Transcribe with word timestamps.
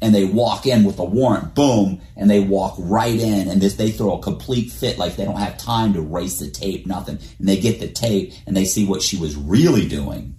and 0.00 0.14
they 0.14 0.24
walk 0.24 0.66
in 0.66 0.84
with 0.84 0.98
a 0.98 1.04
warrant, 1.04 1.54
boom, 1.54 2.00
and 2.16 2.28
they 2.28 2.40
walk 2.40 2.74
right 2.78 3.18
in, 3.18 3.48
and 3.48 3.60
this 3.60 3.74
they 3.74 3.90
throw 3.90 4.18
a 4.18 4.22
complete 4.22 4.70
fit, 4.70 4.98
like 4.98 5.16
they 5.16 5.24
don't 5.24 5.38
have 5.38 5.56
time 5.56 5.94
to 5.94 6.00
race 6.00 6.38
the 6.38 6.50
tape, 6.50 6.86
nothing, 6.86 7.18
and 7.38 7.48
they 7.48 7.58
get 7.58 7.80
the 7.80 7.88
tape 7.88 8.32
and 8.46 8.56
they 8.56 8.64
see 8.64 8.84
what 8.84 9.02
she 9.02 9.16
was 9.16 9.36
really 9.36 9.88
doing. 9.88 10.34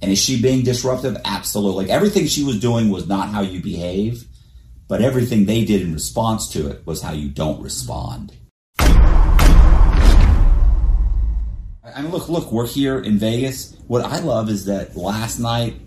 And 0.00 0.10
is 0.10 0.18
she 0.18 0.40
being 0.40 0.62
disruptive? 0.62 1.16
Absolutely. 1.24 1.90
Everything 1.90 2.26
she 2.26 2.44
was 2.44 2.60
doing 2.60 2.90
was 2.90 3.06
not 3.08 3.30
how 3.30 3.40
you 3.40 3.62
behave, 3.62 4.24
but 4.88 5.00
everything 5.00 5.46
they 5.46 5.64
did 5.64 5.82
in 5.82 5.92
response 5.92 6.48
to 6.52 6.68
it 6.68 6.86
was 6.86 7.02
how 7.02 7.12
you 7.12 7.28
don't 7.28 7.60
respond. 7.62 8.32
Mean, 12.02 12.10
look, 12.10 12.28
look, 12.28 12.50
we're 12.50 12.66
here 12.66 12.98
in 12.98 13.18
Vegas. 13.18 13.76
What 13.86 14.04
I 14.04 14.18
love 14.18 14.50
is 14.50 14.64
that 14.66 14.96
last 14.96 15.38
night 15.38 15.80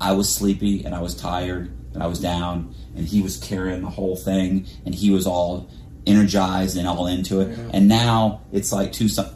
I 0.00 0.12
was 0.12 0.32
sleepy 0.32 0.84
and 0.84 0.94
I 0.94 1.00
was 1.00 1.14
tired 1.14 1.72
and 1.94 2.02
I 2.02 2.06
was 2.06 2.20
down, 2.20 2.74
and 2.96 3.06
he 3.06 3.20
was 3.22 3.36
carrying 3.38 3.82
the 3.82 3.90
whole 3.90 4.16
thing, 4.16 4.66
and 4.84 4.94
he 4.94 5.10
was 5.10 5.26
all 5.26 5.68
energized 6.06 6.76
and 6.76 6.86
all 6.88 7.06
into 7.06 7.40
it. 7.40 7.56
Yeah. 7.56 7.64
And 7.74 7.88
now 7.88 8.42
it's 8.52 8.72
like 8.72 8.92
two 8.92 9.08
some, 9.08 9.26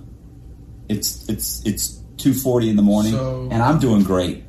it's 0.89 1.29
it's 1.29 1.65
it's 1.65 2.01
two 2.17 2.33
forty 2.35 2.69
in 2.69 2.77
the 2.77 2.83
morning, 2.83 3.13
So- 3.13 3.49
and 3.51 3.63
I'm 3.63 3.79
doing 3.79 4.03
great. 4.03 4.43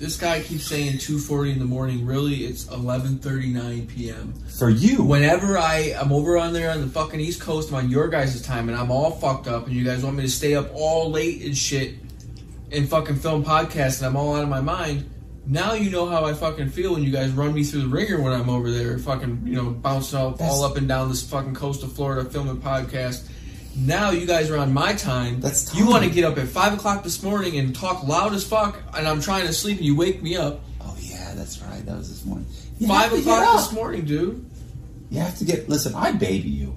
This 0.00 0.16
guy 0.16 0.40
keeps 0.40 0.64
saying 0.64 0.98
2:40 0.98 1.54
in 1.54 1.58
the 1.58 1.64
morning. 1.64 2.06
Really, 2.06 2.44
it's 2.44 2.66
11:39 2.66 3.88
p.m. 3.88 4.32
For 4.56 4.70
you, 4.70 5.02
Whenever 5.02 5.58
I 5.58 5.92
I'm 6.00 6.12
over 6.12 6.38
on 6.38 6.52
there 6.52 6.70
on 6.70 6.80
the 6.82 6.86
fucking 6.86 7.18
East 7.18 7.40
Coast, 7.40 7.70
I'm 7.70 7.74
on 7.74 7.90
your 7.90 8.06
guys' 8.06 8.40
time, 8.40 8.68
and 8.68 8.78
I'm 8.78 8.92
all 8.92 9.10
fucked 9.10 9.48
up, 9.48 9.66
and 9.66 9.74
you 9.74 9.82
guys 9.84 10.04
want 10.04 10.14
me 10.16 10.22
to 10.22 10.30
stay 10.30 10.54
up 10.54 10.70
all 10.72 11.10
late 11.10 11.42
and 11.42 11.56
shit, 11.56 11.94
and 12.70 12.88
fucking 12.88 13.16
film 13.16 13.44
podcasts, 13.44 13.98
and 13.98 14.06
I'm 14.06 14.14
all 14.16 14.36
out 14.36 14.44
of 14.44 14.48
my 14.48 14.60
mind. 14.60 15.10
Now 15.50 15.72
you 15.72 15.88
know 15.88 16.06
how 16.06 16.26
I 16.26 16.34
fucking 16.34 16.68
feel 16.68 16.92
when 16.92 17.02
you 17.02 17.10
guys 17.10 17.30
run 17.30 17.54
me 17.54 17.64
through 17.64 17.80
the 17.80 17.88
ringer 17.88 18.20
when 18.20 18.34
I'm 18.34 18.50
over 18.50 18.70
there, 18.70 18.98
fucking 18.98 19.44
you 19.46 19.54
know 19.54 19.70
bouncing 19.70 20.18
all, 20.18 20.36
all 20.40 20.62
up 20.62 20.76
and 20.76 20.86
down 20.86 21.08
this 21.08 21.28
fucking 21.28 21.54
coast 21.54 21.82
of 21.82 21.92
Florida 21.94 22.28
filming 22.28 22.58
podcast. 22.58 23.26
Now 23.74 24.10
you 24.10 24.26
guys 24.26 24.50
are 24.50 24.58
on 24.58 24.74
my 24.74 24.92
time. 24.92 25.40
That's 25.40 25.70
time. 25.70 25.78
you 25.78 25.88
want 25.88 26.04
to 26.04 26.10
get 26.10 26.24
up 26.24 26.36
at 26.36 26.48
five 26.48 26.74
o'clock 26.74 27.02
this 27.02 27.22
morning 27.22 27.58
and 27.58 27.74
talk 27.74 28.06
loud 28.06 28.34
as 28.34 28.46
fuck, 28.46 28.78
and 28.94 29.08
I'm 29.08 29.22
trying 29.22 29.46
to 29.46 29.54
sleep, 29.54 29.78
and 29.78 29.86
you 29.86 29.96
wake 29.96 30.22
me 30.22 30.36
up 30.36 30.60
oh 30.82 30.96
yeah, 31.00 31.32
that's 31.34 31.60
right. 31.62 31.84
That 31.86 31.96
was 31.96 32.08
this 32.08 32.24
morning. 32.24 32.46
You 32.78 32.86
five 32.86 33.10
have 33.10 33.18
to 33.18 33.24
get 33.24 33.38
o'clock 33.38 33.56
this 33.56 33.72
morning, 33.72 34.04
dude. 34.04 34.50
You 35.10 35.20
have 35.20 35.38
to 35.38 35.44
get. 35.44 35.68
Listen, 35.68 35.94
I 35.94 36.12
baby 36.12 36.50
you. 36.50 36.76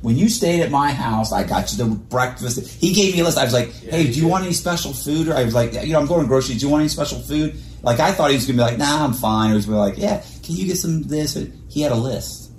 When 0.00 0.16
you 0.16 0.28
stayed 0.28 0.62
at 0.62 0.70
my 0.70 0.92
house, 0.92 1.32
I 1.32 1.42
got 1.42 1.72
you 1.72 1.84
the 1.84 1.90
breakfast. 1.94 2.80
He 2.80 2.94
gave 2.94 3.14
me 3.14 3.20
a 3.20 3.24
list. 3.24 3.36
I 3.36 3.44
was 3.44 3.52
like, 3.52 3.72
"Hey, 3.72 4.04
do 4.04 4.10
you 4.10 4.22
did. 4.22 4.30
want 4.30 4.44
any 4.44 4.52
special 4.52 4.92
food?" 4.92 5.28
Or 5.28 5.34
I 5.34 5.44
was 5.44 5.54
like, 5.54 5.74
"You 5.74 5.92
know, 5.92 6.00
I'm 6.00 6.06
going 6.06 6.22
to 6.22 6.26
groceries. 6.26 6.60
Do 6.60 6.66
you 6.66 6.70
want 6.72 6.82
any 6.82 6.88
special 6.88 7.18
food?" 7.18 7.60
Like 7.82 8.00
I 8.00 8.12
thought 8.12 8.30
he 8.30 8.36
was 8.36 8.46
to 8.46 8.52
be 8.52 8.58
like, 8.58 8.78
"Nah, 8.78 9.04
I'm 9.04 9.12
fine." 9.12 9.50
He 9.50 9.56
was 9.56 9.66
gonna 9.66 9.76
be 9.76 9.90
like, 9.90 9.98
"Yeah, 9.98 10.22
can 10.42 10.56
you 10.56 10.66
get 10.66 10.78
some 10.78 11.02
this?" 11.02 11.38
He 11.68 11.80
had 11.80 11.92
a 11.92 11.96
list. 11.96 12.50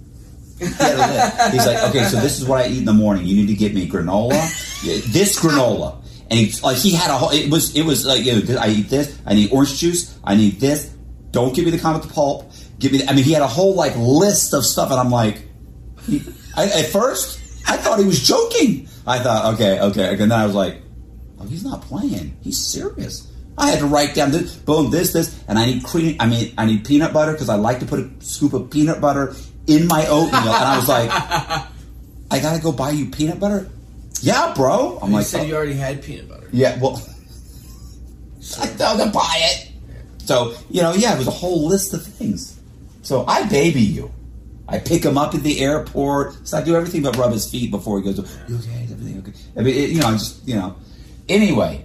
He. 0.58 0.66
He's 0.66 0.78
like, 0.78 1.90
"Okay, 1.90 2.06
so 2.06 2.20
this 2.20 2.40
is 2.40 2.46
what 2.46 2.66
I 2.66 2.70
eat 2.70 2.80
in 2.80 2.86
the 2.86 2.94
morning. 2.94 3.26
You 3.26 3.36
need 3.36 3.48
to 3.48 3.56
get 3.56 3.74
me 3.74 3.88
granola. 3.88 4.32
This 5.12 5.40
granola." 5.40 6.02
And 6.30 6.40
he 6.40 6.52
like 6.62 6.78
he 6.78 6.92
had 6.92 7.10
a 7.10 7.18
whole. 7.18 7.32
It 7.32 7.50
was 7.52 7.76
it 7.76 7.84
was 7.84 8.06
like 8.06 8.24
you 8.24 8.42
know, 8.42 8.60
I 8.60 8.70
eat 8.70 8.90
this. 8.90 9.18
I 9.26 9.34
need 9.34 9.52
orange 9.52 9.78
juice. 9.78 10.18
I 10.24 10.36
need 10.36 10.60
this. 10.60 10.90
Don't 11.32 11.56
give 11.56 11.66
me 11.66 11.72
the 11.72 11.80
comic 11.80 12.04
the 12.04 12.08
pulp. 12.08 12.52
Give 12.78 12.92
me. 12.92 13.04
I 13.08 13.14
mean, 13.14 13.24
he 13.24 13.34
had 13.34 13.42
a 13.42 13.48
whole 13.48 13.76
like 13.76 13.96
list 13.98 14.54
of 14.54 14.66
stuff, 14.66 14.92
and 14.92 15.00
I'm 15.00 15.12
like, 15.12 15.42
I, 16.56 16.66
at 16.66 16.86
first, 16.88 17.40
I 17.68 17.78
thought 17.78 18.00
he 18.00 18.06
was 18.06 18.26
joking. 18.26 18.88
I 19.06 19.20
thought, 19.20 19.54
okay, 19.56 19.80
okay. 19.80 20.10
And 20.10 20.20
then 20.20 20.32
I 20.32 20.46
was 20.46 20.56
like, 20.56 20.82
oh, 21.40 21.46
he's 21.46 21.64
not 21.64 21.82
playing. 21.82 22.38
He's 22.42 22.60
serious. 22.66 23.29
I 23.60 23.70
had 23.70 23.80
to 23.80 23.86
write 23.86 24.16
down 24.16 24.32
this, 24.32 24.56
boom, 24.56 24.90
this, 24.90 25.12
this, 25.14 25.44
and 25.48 25.60
I 25.60 25.66
need 25.66 25.84
cream. 25.84 26.16
I 26.20 26.28
mean, 26.28 26.54
I 26.58 26.66
need 26.66 26.86
peanut 26.86 27.12
butter 27.14 27.34
because 27.34 27.50
I 27.50 27.56
like 27.56 27.80
to 27.80 27.86
put 27.86 28.00
a 28.00 28.10
scoop 28.20 28.54
of 28.54 28.72
peanut 28.72 29.02
butter 29.02 29.36
in 29.68 29.86
my 29.88 30.08
oatmeal. 30.08 30.40
and 30.40 30.50
I 30.50 30.78
was 30.78 30.88
like, 30.88 31.10
I 32.32 32.40
gotta 32.40 32.62
go 32.62 32.72
buy 32.72 32.92
you 32.92 33.08
peanut 33.08 33.40
butter. 33.40 33.70
Yeah, 34.22 34.54
bro. 34.56 35.00
I'm 35.02 35.10
You 35.10 35.18
like, 35.18 35.26
said 35.26 35.42
oh, 35.42 35.44
you 35.44 35.56
already 35.56 35.74
had 35.74 36.02
peanut 36.04 36.30
butter. 36.30 36.48
yeah, 36.52 36.80
well, 36.80 37.02
I 38.60 38.66
them 38.68 38.98
to 38.98 39.14
buy 39.14 39.36
it. 39.38 39.72
So, 40.26 40.54
you 40.70 40.82
know, 40.82 40.94
yeah, 40.94 41.16
it 41.16 41.18
was 41.18 41.28
a 41.28 41.32
whole 41.32 41.68
list 41.68 41.94
of 41.94 42.04
things. 42.04 42.60
So 43.02 43.26
I 43.28 43.48
baby 43.48 43.82
you. 43.82 44.12
I 44.68 44.78
pick 44.78 45.04
him 45.04 45.18
up 45.18 45.34
at 45.34 45.42
the 45.42 45.60
airport. 45.62 46.48
So 46.48 46.58
I 46.58 46.64
do 46.64 46.76
everything 46.76 47.02
but 47.02 47.18
rub 47.18 47.32
his 47.32 47.50
feet 47.50 47.72
before 47.72 47.98
he 48.00 48.06
goes, 48.06 48.18
you 48.48 48.56
okay? 48.58 48.84
Everything 48.92 49.18
okay? 49.20 49.34
I 49.58 49.62
mean, 49.64 49.76
it, 49.76 49.90
you 49.90 50.00
know, 50.02 50.08
I 50.08 50.12
just, 50.14 50.48
you 50.48 50.56
know. 50.56 50.76
Anyway, 51.28 51.84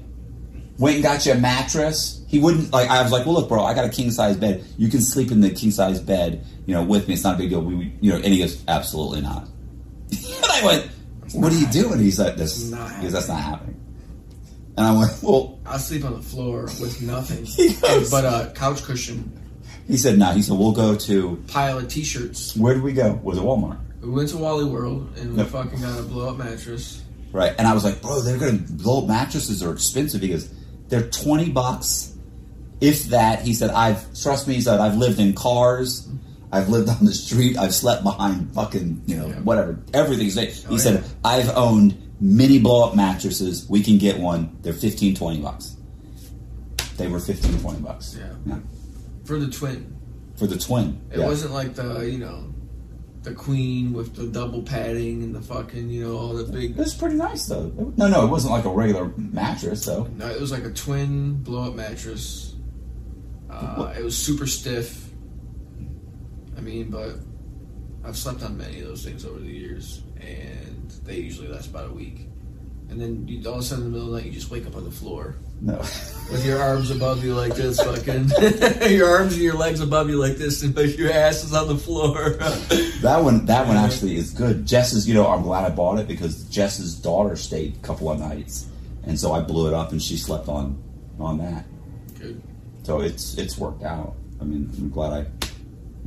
went 0.79 0.97
and 0.97 1.05
got 1.05 1.25
you 1.27 1.33
a 1.33 1.37
mattress. 1.37 2.23
He 2.29 2.39
wouldn't, 2.39 2.73
like, 2.73 2.89
I 2.91 3.03
was 3.03 3.13
like, 3.13 3.27
well, 3.27 3.35
look, 3.37 3.49
bro, 3.49 3.63
I 3.65 3.75
got 3.75 3.85
a 3.85 3.89
king 3.89 4.11
size 4.11 4.37
bed. 4.37 4.65
You 4.77 4.89
can 4.89 5.01
sleep 5.01 5.31
in 5.31 5.41
the 5.41 5.51
king 5.51 5.71
size 5.71 6.01
bed, 6.01 6.45
you 6.67 6.75
know, 6.75 6.83
with 6.83 7.07
me. 7.07 7.15
It's 7.15 7.23
not 7.25 7.37
a 7.37 7.39
big 7.39 7.51
deal. 7.51 7.61
We, 7.63 7.93
you 8.01 8.11
know, 8.11 8.17
and 8.17 8.27
he 8.27 8.39
goes, 8.39 8.63
absolutely 8.67 9.21
not. 9.21 9.45
and 10.11 10.45
I 10.53 10.65
went, 10.65 10.91
what 11.35 11.53
are 11.53 11.57
you 11.57 11.67
doing? 11.69 12.01
He's 12.01 12.19
like, 12.19 12.37
this, 12.37 12.71
not 12.71 13.01
goes, 13.01 13.13
that's 13.13 13.29
not 13.29 13.41
happening. 13.41 13.81
And 14.77 14.87
I 14.87 14.97
went, 14.99 15.13
well, 15.23 15.61
I'll 15.67 15.79
sleep 15.79 16.05
on 16.05 16.15
the 16.15 16.23
floor 16.23 16.63
with 16.81 17.01
nothing 17.03 17.45
He 17.45 17.75
goes- 17.75 18.11
but 18.11 18.25
a 18.25 18.53
couch 18.55 18.83
cushion, 18.83 19.41
he 19.87 19.97
said, 19.97 20.19
no. 20.19 20.33
He 20.33 20.43
said, 20.43 20.57
we'll 20.59 20.73
go 20.73 20.97
to, 20.97 21.45
pile 21.49 21.79
of 21.79 21.89
t-shirts. 21.89 22.57
where 22.57 22.75
did 22.75 22.83
we 22.83 22.93
go? 22.95 23.21
Was 23.23 23.39
it 23.39 23.43
Walmart? 23.43 23.79
We 24.01 24.09
went 24.11 24.29
to 24.31 24.39
Wally 24.39 24.65
World 24.65 25.13
and 25.19 25.33
we 25.33 25.39
Yep. 25.39 25.47
fucking 25.49 25.81
got 25.81 25.99
a 26.01 26.03
blow 26.03 26.31
up 26.31 26.39
mattress. 26.39 27.03
Right. 27.33 27.55
And 27.59 27.67
I 27.69 27.73
was 27.75 27.85
like, 27.85 28.01
bro, 28.03 28.21
they're 28.21 28.39
going 28.39 28.65
to 28.67 28.73
blow 28.73 29.03
up 29.03 29.09
mattresses 29.09 29.63
are 29.63 29.73
expensive. 29.73 30.21
He 30.23 30.29
goes, 30.29 30.53
they're 30.95 31.11
20 31.11 31.51
bucks. 31.51 32.15
If 32.81 33.07
that, 33.07 33.43
he 33.43 33.53
said, 33.53 33.71
I've, 33.71 34.07
trust 34.21 34.47
me, 34.47 34.55
he 34.55 34.61
said, 34.61 34.79
I've 34.79 34.97
lived 34.97 35.19
in 35.19 35.33
cars. 35.35 36.09
I've 36.53 36.69
lived 36.69 36.89
on 37.01 37.05
the 37.05 37.13
street. 37.13 37.57
I've 37.59 37.75
slept 37.75 38.05
behind 38.05 38.55
fucking, 38.55 39.03
you 39.07 39.17
know, 39.17 39.27
Yeah. 39.27 39.41
whatever. 39.41 39.81
Everything. 39.93 40.27
He 40.27 40.31
said, 40.31 40.49
he 40.51 40.75
Oh, 40.75 40.77
said 40.77 41.03
yeah. 41.03 41.09
I've 41.25 41.51
owned 41.57 42.01
mini 42.21 42.61
blow 42.61 42.87
up 42.89 42.95
mattresses. 42.95 43.69
We 43.69 43.83
can 43.83 43.99
get 43.99 44.21
one. 44.21 44.57
They're 44.63 44.73
15, 44.73 45.17
20 45.17 45.41
bucks. 45.41 45.77
They 46.97 47.09
were 47.09 47.19
15, 47.19 47.59
20 47.61 47.81
bucks. 47.81 48.17
Yeah. 48.17 48.59
For 49.25 49.41
the 49.41 49.51
twin. 49.51 49.97
For 50.37 50.47
the 50.47 50.59
twin. 50.59 51.01
It 51.11 51.19
yeah. 51.19 51.27
wasn't 51.27 51.55
like 51.55 51.75
the, 51.75 52.03
you 52.09 52.19
know, 52.19 52.54
the 53.25 53.33
queen 53.33 53.95
with 53.95 54.15
the 54.15 54.27
double 54.27 54.63
padding 54.63 55.23
and 55.23 55.35
the 55.35 55.41
fucking, 55.41 55.89
you 55.89 56.07
know, 56.07 56.17
all 56.17 56.35
the 56.35 56.45
big. 56.45 56.73
It 56.73 56.77
was 56.77 56.95
pretty 56.95 57.17
nice 57.17 57.47
though. 57.47 57.73
No, 57.97 58.07
no, 58.07 58.25
it 58.25 58.29
wasn't 58.29 58.53
like 58.53 58.67
a 58.67 58.69
regular 58.69 59.13
mattress 59.17 59.87
though. 59.87 60.05
No, 60.17 60.29
it 60.29 60.41
was 60.41 60.53
like 60.53 60.65
a 60.65 60.71
twin 60.71 61.43
blow 61.43 61.71
up 61.71 61.75
mattress. 61.75 62.55
Uh, 63.51 63.93
it 63.97 64.05
was 64.05 64.17
super 64.17 64.47
stiff. 64.47 65.09
I 66.57 66.61
mean, 66.61 66.91
but 66.91 67.17
I've 68.05 68.17
slept 68.17 68.43
on 68.43 68.59
many 68.59 68.81
of 68.81 68.89
those 68.89 69.05
things 69.05 69.25
over 69.25 69.39
the 69.39 69.51
years, 69.51 70.03
and 70.21 70.91
they 71.05 71.17
usually 71.17 71.49
last 71.49 71.71
about 71.71 71.89
a 71.91 71.93
week. 71.93 72.29
And 72.91 73.01
then 73.01 73.27
you, 73.27 73.49
all 73.49 73.55
of 73.55 73.61
a 73.61 73.63
sudden, 73.63 73.87
in 73.87 73.93
the 73.93 73.99
middle 73.99 74.15
of 74.15 74.15
the 74.15 74.21
night, 74.21 74.27
you 74.27 74.33
just 74.33 74.51
wake 74.51 74.67
up 74.67 74.77
on 74.77 74.85
the 74.85 74.91
floor 74.91 75.37
No. 75.65 75.79
with 76.31 76.45
your 76.45 76.59
arms 76.61 76.91
above 76.91 77.25
you 77.25 77.35
like 77.35 77.55
this, 77.55 77.81
fucking 77.81 78.29
your 78.91 79.09
arms 79.09 79.33
and 79.33 79.43
your 79.43 79.55
legs 79.55 79.81
above 79.81 80.11
you 80.11 80.19
like 80.19 80.37
this, 80.37 80.63
and 80.63 80.77
your 80.77 81.11
ass 81.11 81.43
is 81.43 81.55
on 81.55 81.69
the 81.69 81.77
floor. 81.77 82.37
That 83.01 83.23
one, 83.23 83.45
that 83.47 83.67
one 83.67 83.77
actually 83.77 84.17
is 84.17 84.31
good. 84.31 84.65
Jess's, 84.67 85.07
you 85.07 85.13
know, 85.15 85.27
I'm 85.27 85.43
glad 85.43 85.65
I 85.65 85.75
bought 85.75 85.99
it 85.99 86.09
because 86.09 86.45
Jess's 86.45 86.95
daughter 86.95 87.37
stayed 87.37 87.77
a 87.77 87.79
couple 87.81 88.11
of 88.11 88.19
nights, 88.19 88.67
and 89.05 89.19
so 89.19 89.33
I 89.33 89.41
blew 89.41 89.69
it 89.69 89.75
up, 89.75 89.93
and 89.93 90.01
she 90.03 90.17
slept 90.17 90.49
on, 90.49 90.83
on 91.19 91.37
that. 91.39 91.65
Good. 92.19 92.41
So 92.83 93.01
it's 93.01 93.37
it's 93.37 93.59
worked 93.59 93.83
out. 93.83 94.15
I 94.41 94.45
mean, 94.45 94.71
I'm 94.79 94.91
glad 94.91 95.13
I, 95.13 95.47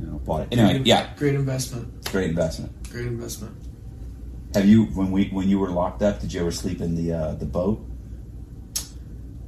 you 0.00 0.06
know, 0.06 0.18
bought 0.18 0.42
it. 0.42 0.48
Anyway, 0.58 0.82
yeah, 0.84 1.12
Great 1.16 1.34
investment. 1.36 2.04
great 2.10 2.30
investment. 2.30 2.72
Great 2.90 3.06
investment. 3.06 3.54
Have 4.54 4.66
you 4.66 4.84
when 4.86 5.10
we 5.12 5.28
when 5.28 5.48
you 5.48 5.58
were 5.60 5.70
locked 5.70 6.02
up? 6.02 6.20
Did 6.20 6.32
you 6.32 6.40
ever 6.40 6.50
sleep 6.52 6.80
in 6.80 6.94
the 6.96 7.12
uh, 7.12 7.34
the 7.34 7.46
boat, 7.46 7.80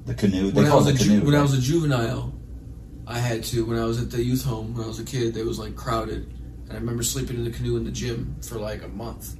the 0.06 0.14
canoe? 0.14 0.50
They 0.50 0.62
when 0.62 0.66
I 0.66 0.68
call 0.68 0.78
was 0.80 0.88
it 0.88 0.94
a 0.94 0.98
the 0.98 1.04
ju- 1.04 1.24
when 1.24 1.34
I 1.34 1.42
was 1.42 1.54
a 1.54 1.60
juvenile, 1.60 2.32
I 3.06 3.18
had 3.18 3.44
to. 3.44 3.64
When 3.64 3.78
I 3.78 3.84
was 3.84 4.00
at 4.00 4.10
the 4.10 4.22
youth 4.22 4.44
home 4.44 4.74
when 4.74 4.84
I 4.84 4.88
was 4.88 5.00
a 5.00 5.04
kid, 5.04 5.36
it 5.36 5.46
was 5.46 5.58
like 5.58 5.76
crowded, 5.76 6.32
and 6.64 6.72
I 6.72 6.74
remember 6.74 7.02
sleeping 7.02 7.36
in 7.36 7.44
the 7.44 7.50
canoe 7.50 7.76
in 7.76 7.84
the 7.84 7.90
gym 7.90 8.36
for 8.42 8.58
like 8.58 8.82
a 8.82 8.88
month. 8.88 9.36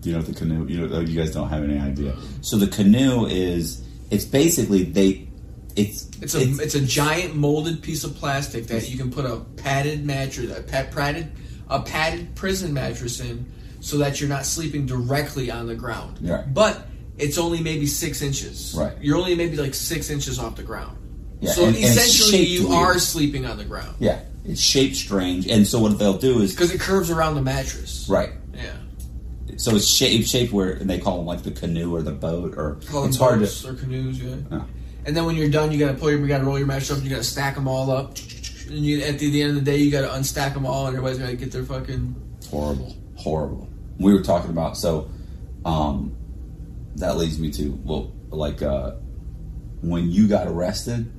Do 0.00 0.10
you 0.10 0.16
know 0.16 0.22
what 0.22 0.28
the 0.28 0.34
canoe? 0.34 0.66
You 0.66 0.88
know, 0.88 1.00
you 1.00 1.18
guys 1.18 1.32
don't 1.32 1.48
have 1.48 1.62
any 1.62 1.78
idea. 1.78 2.16
So 2.40 2.56
the 2.56 2.66
canoe 2.66 3.26
is 3.26 3.86
it's 4.10 4.24
basically 4.24 4.82
they 4.82 5.28
it's 5.76 6.08
It's 6.20 6.34
a 6.34 6.42
it's, 6.42 6.74
a 6.74 6.80
giant 6.84 7.34
molded 7.34 7.82
piece 7.82 8.04
of 8.04 8.14
plastic 8.16 8.66
that 8.66 8.90
you 8.90 8.98
can 8.98 9.10
put 9.10 9.24
a 9.24 9.40
padded 9.56 10.04
mattress, 10.04 10.50
a 10.56 10.62
pa- 10.62 10.90
padded 10.92 11.32
a 11.70 11.80
padded 11.80 12.34
prison 12.34 12.74
mattress 12.74 13.20
in, 13.20 13.50
so 13.80 13.96
that 13.98 14.20
you're 14.20 14.28
not 14.28 14.44
sleeping 14.44 14.86
directly 14.86 15.50
on 15.50 15.66
the 15.66 15.74
ground. 15.74 16.18
Right. 16.20 16.52
But 16.52 16.86
it's 17.18 17.38
only 17.38 17.60
maybe 17.62 17.86
six 17.86 18.22
inches. 18.22 18.74
Right. 18.76 18.92
You're 19.00 19.16
only 19.16 19.34
maybe 19.34 19.56
like 19.56 19.74
six 19.74 20.10
inches 20.10 20.38
off 20.38 20.56
the 20.56 20.62
ground. 20.62 20.96
Yeah, 21.40 21.52
so 21.52 21.66
and- 21.66 21.76
and 21.76 21.84
essentially, 21.84 22.38
shaped 22.38 22.50
you 22.50 22.68
weird. 22.68 22.80
are 22.80 22.98
sleeping 22.98 23.46
on 23.46 23.58
the 23.58 23.64
ground 23.64 23.96
yeah 23.98 24.20
it's 24.44 24.60
shaped 24.60 24.96
strange, 24.96 25.46
and 25.48 25.66
so 25.66 25.78
what 25.80 25.98
they'll 25.98 26.18
do 26.18 26.40
is 26.40 26.52
because 26.52 26.72
it 26.74 26.80
curves 26.80 27.10
around 27.10 27.34
the 27.36 27.42
mattress. 27.42 28.06
right. 28.08 28.30
Yeah. 28.54 28.72
So 29.56 29.76
it's 29.76 29.86
shaped 29.86 30.28
shaped 30.28 30.52
where 30.52 30.72
and 30.72 30.88
they 30.88 30.98
call 30.98 31.18
them 31.18 31.26
like 31.26 31.42
the 31.42 31.50
canoe 31.50 31.94
or 31.94 32.02
the 32.02 32.12
boat 32.12 32.54
or 32.56 32.76
Call 32.86 33.02
them 33.02 33.10
it's 33.10 33.18
hard 33.18 33.44
to 33.44 33.68
or 33.68 33.74
canoes, 33.74 34.20
yeah. 34.20 34.36
Yeah. 34.50 34.62
And 35.04 35.16
then 35.16 35.24
when 35.26 35.36
you're 35.36 35.50
done, 35.50 35.70
you 35.72 35.78
gotta 35.78 35.94
pull 35.94 36.10
your, 36.10 36.20
you 36.20 36.26
gotta 36.26 36.44
roll 36.44 36.58
your 36.58 36.66
mattress 36.66 36.90
up, 36.90 36.96
and 36.98 37.04
you 37.04 37.10
gotta 37.10 37.24
stack 37.24 37.54
them 37.54 37.68
all 37.68 37.90
up, 37.90 38.16
and 38.68 38.78
you, 38.86 39.02
at 39.02 39.18
the, 39.18 39.30
the 39.30 39.42
end 39.42 39.50
of 39.56 39.64
the 39.64 39.70
day, 39.70 39.76
you 39.78 39.90
got 39.90 40.02
to 40.02 40.08
unstack 40.08 40.54
them 40.54 40.64
all, 40.64 40.86
and 40.86 40.96
everybody's 40.96 41.18
got 41.18 41.28
to 41.30 41.36
get 41.36 41.52
their 41.52 41.64
fucking. 41.64 42.14
horrible, 42.50 42.96
horrible. 43.16 43.68
We 43.98 44.12
were 44.14 44.22
talking 44.22 44.50
about 44.50 44.76
so, 44.76 45.10
um, 45.64 46.16
that 46.96 47.16
leads 47.16 47.38
me 47.38 47.50
to 47.52 47.78
well, 47.84 48.12
like 48.30 48.62
uh, 48.62 48.92
when 49.82 50.10
you 50.10 50.28
got 50.28 50.46
arrested. 50.46 51.10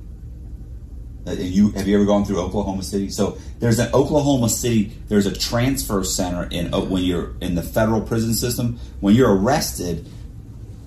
uh, 1.26 1.32
You 1.32 1.70
have 1.72 1.86
you 1.88 1.96
ever 1.96 2.04
gone 2.04 2.24
through 2.24 2.40
Oklahoma 2.40 2.82
City? 2.82 3.10
So 3.10 3.38
there's 3.58 3.78
an 3.78 3.92
Oklahoma 3.92 4.48
City. 4.48 4.96
There's 5.08 5.26
a 5.26 5.34
transfer 5.34 6.04
center 6.04 6.44
in 6.50 6.72
uh, 6.72 6.80
when 6.80 7.02
you're 7.02 7.34
in 7.40 7.54
the 7.54 7.62
federal 7.62 8.00
prison 8.00 8.34
system. 8.34 8.78
When 9.00 9.14
you're 9.14 9.34
arrested, 9.34 10.06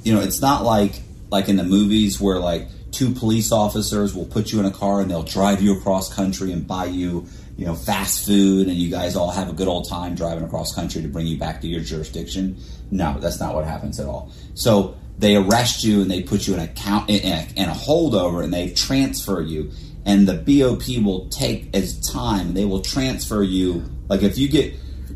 you 0.03 0.13
know 0.13 0.21
it's 0.21 0.41
not 0.41 0.63
like 0.63 1.01
like 1.29 1.49
in 1.49 1.57
the 1.57 1.63
movies 1.63 2.19
where 2.21 2.39
like 2.39 2.67
two 2.91 3.13
police 3.13 3.51
officers 3.51 4.15
will 4.15 4.25
put 4.25 4.51
you 4.53 4.59
in 4.59 4.65
a 4.65 4.71
car 4.71 5.01
and 5.01 5.11
they'll 5.11 5.21
drive 5.23 5.61
you 5.61 5.77
across 5.77 6.11
country 6.13 6.53
and 6.53 6.65
buy 6.65 6.85
you 6.85 7.27
you 7.57 7.65
know 7.65 7.75
fast 7.75 8.25
food 8.25 8.67
and 8.67 8.77
you 8.77 8.89
guys 8.89 9.15
all 9.17 9.29
have 9.29 9.49
a 9.49 9.53
good 9.53 9.67
old 9.67 9.87
time 9.89 10.15
driving 10.15 10.43
across 10.45 10.73
country 10.73 11.01
to 11.01 11.07
bring 11.09 11.27
you 11.27 11.37
back 11.37 11.59
to 11.59 11.67
your 11.67 11.81
jurisdiction 11.81 12.55
no 12.91 13.17
that's 13.19 13.39
not 13.39 13.53
what 13.55 13.65
happens 13.65 13.99
at 13.99 14.05
all. 14.07 14.31
So 14.53 14.97
they 15.17 15.35
arrest 15.35 15.83
you 15.83 16.01
and 16.01 16.11
they 16.11 16.21
put 16.21 16.47
you 16.47 16.53
in 16.53 16.59
a 16.59 16.67
count 16.67 17.09
in 17.09 17.31
a, 17.31 17.47
in 17.55 17.69
a 17.69 17.73
holdover 17.73 18.43
and 18.43 18.53
they 18.53 18.71
transfer 18.71 19.41
you. 19.41 19.71
And 20.05 20.27
the 20.27 20.35
BOP 20.35 21.03
will 21.03 21.27
take 21.29 21.75
as 21.75 21.99
time. 21.99 22.53
They 22.53 22.63
will 22.65 22.81
transfer 22.81 23.43
you. 23.43 23.83
Like 24.07 24.23
if 24.23 24.37
you 24.37 24.47
get 24.47 24.73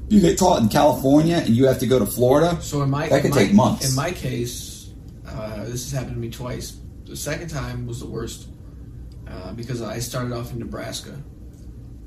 you 0.10 0.20
get 0.20 0.38
caught 0.38 0.62
in 0.62 0.68
California 0.68 1.38
and 1.38 1.56
you 1.56 1.68
have 1.68 1.80
to 1.80 1.88
go 1.88 1.98
to 2.00 2.06
Florida 2.06 2.62
So 2.62 2.82
in 2.82 2.90
my 2.90 3.08
that 3.08 3.22
could 3.22 3.32
my- 3.32 3.38
take 3.38 3.54
months. 3.54 3.90
In 3.90 3.96
my 3.96 4.12
case, 4.12 4.90
uh, 5.26 5.64
this 5.64 5.90
has 5.90 5.92
happened 5.92 6.16
to 6.16 6.20
me 6.20 6.30
twice. 6.30 6.78
The 7.06 7.16
second 7.16 7.50
time 7.50 7.88
was 7.88 8.00
the 8.00 8.08
worst 8.08 8.48
uh, 9.28 9.54
because 9.54 9.82
I 9.82 10.00
started 10.00 10.34
off 10.34 10.52
in 10.52 10.60
Nebraska, 10.60 11.18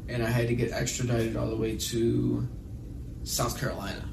and 0.08 0.22
I 0.22 0.28
had 0.28 0.48
to 0.48 0.54
get 0.54 0.72
extradited 0.72 1.36
all 1.36 1.48
the 1.48 1.56
way 1.56 1.76
to 1.76 2.46
South 3.22 3.58
Carolina 3.58 4.06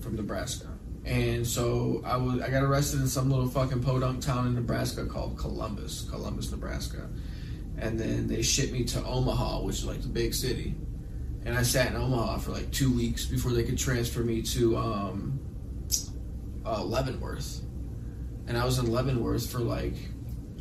from 0.00 0.16
Nebraska. 0.16 0.68
And 1.04 1.46
so 1.46 2.02
I 2.04 2.16
was 2.16 2.40
I 2.42 2.50
got 2.50 2.62
arrested 2.62 3.00
in 3.00 3.06
some 3.06 3.30
little 3.30 3.48
fucking 3.48 3.82
podunk 3.82 4.20
town 4.20 4.46
in 4.46 4.54
Nebraska 4.54 5.06
called 5.06 5.38
Columbus, 5.38 6.06
Columbus, 6.10 6.50
Nebraska. 6.50 7.08
And 7.78 7.98
then 7.98 8.26
they 8.26 8.42
shipped 8.42 8.72
me 8.72 8.84
to 8.84 9.04
Omaha, 9.04 9.62
which 9.62 9.76
is 9.76 9.84
like 9.84 10.02
the 10.02 10.08
big 10.08 10.34
city. 10.34 10.74
And 11.44 11.56
I 11.56 11.62
sat 11.62 11.92
in 11.92 11.96
Omaha 11.96 12.38
for 12.38 12.50
like 12.50 12.70
two 12.72 12.92
weeks 12.92 13.24
before 13.24 13.52
they 13.52 13.62
could 13.62 13.78
transfer 13.78 14.20
me 14.20 14.42
to 14.42 14.76
um, 14.76 15.40
uh, 16.66 16.84
Leavenworth. 16.84 17.62
And 18.48 18.58
I 18.58 18.64
was 18.64 18.78
in 18.78 18.90
Leavenworth 18.90 19.50
for 19.50 19.60
like, 19.60 19.94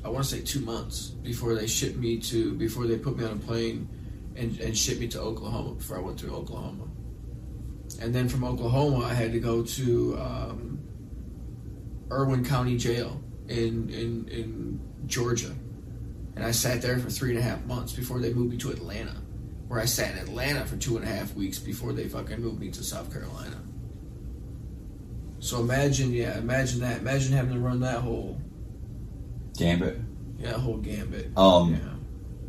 I 0.06 0.10
want 0.10 0.24
to 0.26 0.30
say 0.30 0.42
two 0.42 0.62
months 0.62 1.10
before 1.10 1.56
they 1.56 1.68
shipped 1.68 1.98
me 1.98 2.20
to, 2.20 2.54
before 2.54 2.86
they 2.86 2.98
put 2.98 3.18
me 3.18 3.26
on 3.26 3.32
a 3.32 3.36
plane 3.36 3.90
and, 4.36 4.58
and 4.60 4.78
shipped 4.78 5.00
me 5.00 5.08
to 5.10 5.20
Oklahoma 5.20 5.74
before 5.74 5.98
I 5.98 6.02
went 6.02 6.20
through 6.20 6.36
Oklahoma. 6.36 6.84
And 8.00 8.14
then 8.14 8.30
from 8.30 8.44
Oklahoma, 8.44 9.06
I 9.06 9.14
had 9.14 9.32
to 9.32 9.40
go 9.40 9.64
to 9.64 10.18
um, 10.20 10.80
Irwin 12.12 12.46
County 12.46 12.78
Jail 12.78 13.22
in, 13.48 13.90
in, 13.90 14.28
in 14.30 14.80
Georgia. 15.06 15.54
And 16.36 16.46
I 16.46 16.52
sat 16.52 16.82
there 16.82 17.00
for 17.00 17.10
three 17.10 17.32
and 17.32 17.40
a 17.40 17.42
half 17.42 17.66
months 17.66 17.94
before 17.94 18.20
they 18.20 18.32
moved 18.32 18.52
me 18.52 18.58
to 18.58 18.70
Atlanta, 18.70 19.16
where 19.68 19.80
I 19.80 19.86
sat 19.86 20.12
in 20.12 20.18
Atlanta 20.20 20.66
for 20.66 20.78
two 20.78 20.98
and 20.98 21.06
a 21.06 21.10
half 21.10 21.34
weeks 21.34 21.58
before 21.58 21.94
they 21.94 22.08
fucking 22.08 22.40
moved 22.40 22.60
me 22.60 22.70
to 22.72 22.84
South 22.84 23.12
Carolina. 23.12 23.60
So 25.40 25.60
imagine, 25.60 26.14
yeah, 26.14 26.38
imagine 26.38 26.82
that. 26.82 27.00
Imagine 27.00 27.34
having 27.34 27.54
to 27.54 27.60
run 27.60 27.80
that 27.80 28.02
whole, 28.02 28.40
Gambit 29.58 30.00
yeah, 30.40 30.54
whole 30.54 30.78
gambit. 30.78 31.32
Um, 31.38 31.74
yeah. 31.74 31.94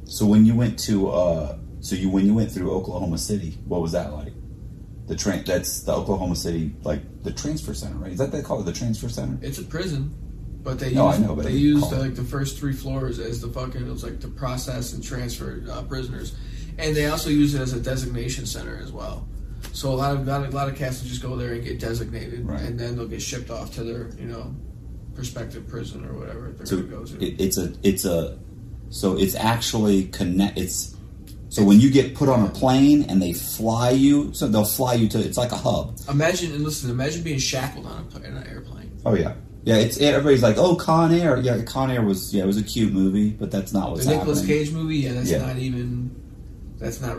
So 0.05 0.27
when 0.27 0.45
you 0.47 0.55
went 0.55 0.79
to 0.81 1.11
uh, 1.11 1.59
so 1.81 1.97
you 1.97 2.11
when 2.11 2.27
you 2.27 2.35
went 2.35 2.51
through 2.51 2.71
Oklahoma 2.71 3.19
City, 3.19 3.59
what 3.67 3.81
was 3.81 3.93
that 3.93 4.13
like? 4.13 4.33
The 5.09 5.17
train 5.17 5.43
that's 5.45 5.81
the 5.83 5.93
Oklahoma 5.93 6.37
City 6.37 6.73
like 6.85 7.01
the 7.25 7.33
transfer 7.33 7.75
center, 7.75 7.97
right? 7.97 8.13
Is 8.13 8.19
that 8.19 8.31
they 8.31 8.43
call 8.43 8.61
it 8.61 8.65
the 8.65 8.73
transfer 8.73 9.09
center? 9.09 9.39
It's 9.41 9.59
a 9.59 9.65
prison, 9.65 10.15
but 10.63 10.79
they 10.79 10.93
No, 10.93 11.07
I 11.07 11.13
used, 11.17 11.27
know, 11.27 11.35
but 11.35 11.45
they 11.47 11.53
used 11.53 11.91
like 11.93 12.15
the 12.15 12.23
first 12.25 12.59
three 12.59 12.75
floors 12.75 13.19
as 13.19 13.41
the 13.41 13.49
fucking 13.49 13.87
it 13.87 13.91
was 13.91 14.05
like 14.05 14.21
to 14.21 14.29
process 14.29 14.93
and 14.93 15.03
transfer 15.03 15.63
uh, 15.71 15.83
prisoners, 15.83 16.37
and 16.79 16.95
they 16.95 17.07
also 17.07 17.31
use 17.31 17.55
it 17.55 17.61
as 17.63 17.73
a 17.73 17.81
designation 17.81 18.45
center 18.47 18.79
as 18.83 18.93
well. 18.93 19.27
So 19.73 19.91
a 19.91 19.95
lot 19.97 20.15
of 20.15 20.29
of, 20.29 20.55
lot 20.55 20.69
of 20.69 20.77
cats 20.77 21.01
will 21.03 21.09
just 21.09 21.23
go 21.23 21.37
there 21.37 21.55
and 21.55 21.65
get 21.65 21.81
designated, 21.81 22.47
Right. 22.47 22.61
and 22.61 22.79
then 22.79 22.97
they'll 22.97 23.09
get 23.09 23.23
shipped 23.23 23.51
off 23.51 23.75
to 23.77 23.85
their 23.85 24.11
you 24.19 24.27
know 24.27 24.55
prospective 25.15 25.67
prison 25.69 26.05
or 26.05 26.13
whatever 26.19 26.53
they're 26.53 26.67
So 26.67 26.77
going 26.83 26.91
to 26.91 26.97
go 26.97 27.19
to. 27.19 27.27
it, 27.27 27.41
it's 27.41 27.57
a 27.59 27.73
it's 27.83 28.05
a 28.05 28.39
so 28.91 29.19
it's 29.19 29.35
actually 29.35 30.05
connect. 30.05 30.59
It's 30.59 30.95
so 31.51 31.65
when 31.65 31.81
you 31.81 31.91
get 31.91 32.15
put 32.15 32.29
on 32.29 32.45
a 32.45 32.49
plane 32.51 33.05
and 33.09 33.21
they 33.23 33.33
fly 33.33 33.91
you, 33.91 34.33
so 34.35 34.47
they'll 34.49 34.65
fly 34.65 34.95
you 34.95 35.09
to. 35.09 35.19
It's 35.19 35.39
like 35.39 35.53
a 35.53 35.57
hub. 35.57 35.97
imagine 36.09 36.53
and 36.55 36.63
listen, 36.65 36.91
imagine 36.91 37.23
being 37.23 37.39
shackled 37.39 37.87
on 37.87 38.07
a, 38.15 38.17
in 38.19 38.37
an 38.37 38.47
airplane. 38.47 38.91
Oh 39.07 39.15
yeah, 39.15 39.35
yeah. 39.65 39.77
It's 39.77 39.99
everybody's 40.01 40.43
like, 40.43 40.57
oh, 40.59 40.77
Con 40.77 41.13
Air. 41.15 41.39
Yeah, 41.39 41.63
Con 41.63 41.91
Air 41.91 42.03
was 42.03 42.35
yeah, 42.35 42.43
it 42.43 42.47
was 42.47 42.59
a 42.59 42.63
cute 42.63 42.93
movie, 42.93 43.31
but 43.31 43.51
that's 43.51 43.73
not 43.73 43.91
what's 43.93 44.05
The 44.05 44.15
Nicolas 44.17 44.41
happening. 44.41 44.59
Cage 44.65 44.73
movie, 44.73 44.97
yeah, 44.97 45.13
that's 45.15 45.31
Yeah. 45.31 45.39
not 45.47 45.57
even. 45.59 46.15
That's 46.79 47.01
not. 47.01 47.19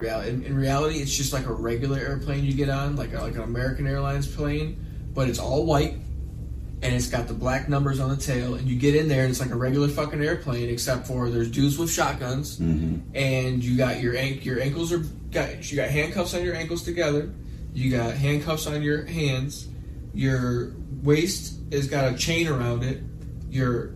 Real- 0.00 0.20
In, 0.20 0.42
in 0.44 0.56
reality, 0.56 0.98
it's 0.98 1.14
just 1.14 1.32
like 1.32 1.46
a 1.46 1.52
regular 1.52 1.98
airplane 1.98 2.44
you 2.44 2.54
get 2.54 2.68
on, 2.68 2.96
like 2.96 3.12
a, 3.12 3.20
like 3.20 3.34
an 3.34 3.42
American 3.42 3.86
Airlines 3.86 4.26
plane, 4.26 4.84
but 5.14 5.28
it's 5.28 5.38
all 5.38 5.64
white 5.64 5.96
and 6.82 6.94
it's 6.94 7.08
got 7.08 7.28
the 7.28 7.34
black 7.34 7.68
numbers 7.68 8.00
on 8.00 8.10
the 8.10 8.16
tail. 8.16 8.54
And 8.54 8.66
you 8.66 8.78
get 8.78 8.94
in 8.94 9.08
there 9.08 9.22
and 9.22 9.30
it's 9.30 9.40
like 9.40 9.50
a 9.50 9.56
regular 9.56 9.88
fucking 9.88 10.22
airplane, 10.22 10.68
except 10.68 11.06
for 11.06 11.28
there's 11.28 11.50
dudes 11.50 11.78
with 11.78 11.90
shotguns, 11.90 12.58
mm-hmm. 12.58 13.00
and 13.14 13.62
you 13.62 13.76
got 13.76 14.00
your 14.00 14.16
ank 14.16 14.44
your 14.44 14.60
ankles 14.60 14.92
are 14.92 14.98
got 15.30 15.70
you 15.70 15.76
got 15.76 15.90
handcuffs 15.90 16.34
on 16.34 16.42
your 16.42 16.54
ankles 16.54 16.82
together, 16.82 17.32
you 17.74 17.90
got 17.90 18.14
handcuffs 18.14 18.66
on 18.66 18.82
your 18.82 19.04
hands, 19.04 19.68
your 20.14 20.72
waist 21.02 21.58
has 21.72 21.86
got 21.86 22.12
a 22.12 22.16
chain 22.16 22.48
around 22.48 22.82
it, 22.82 23.02
your 23.50 23.94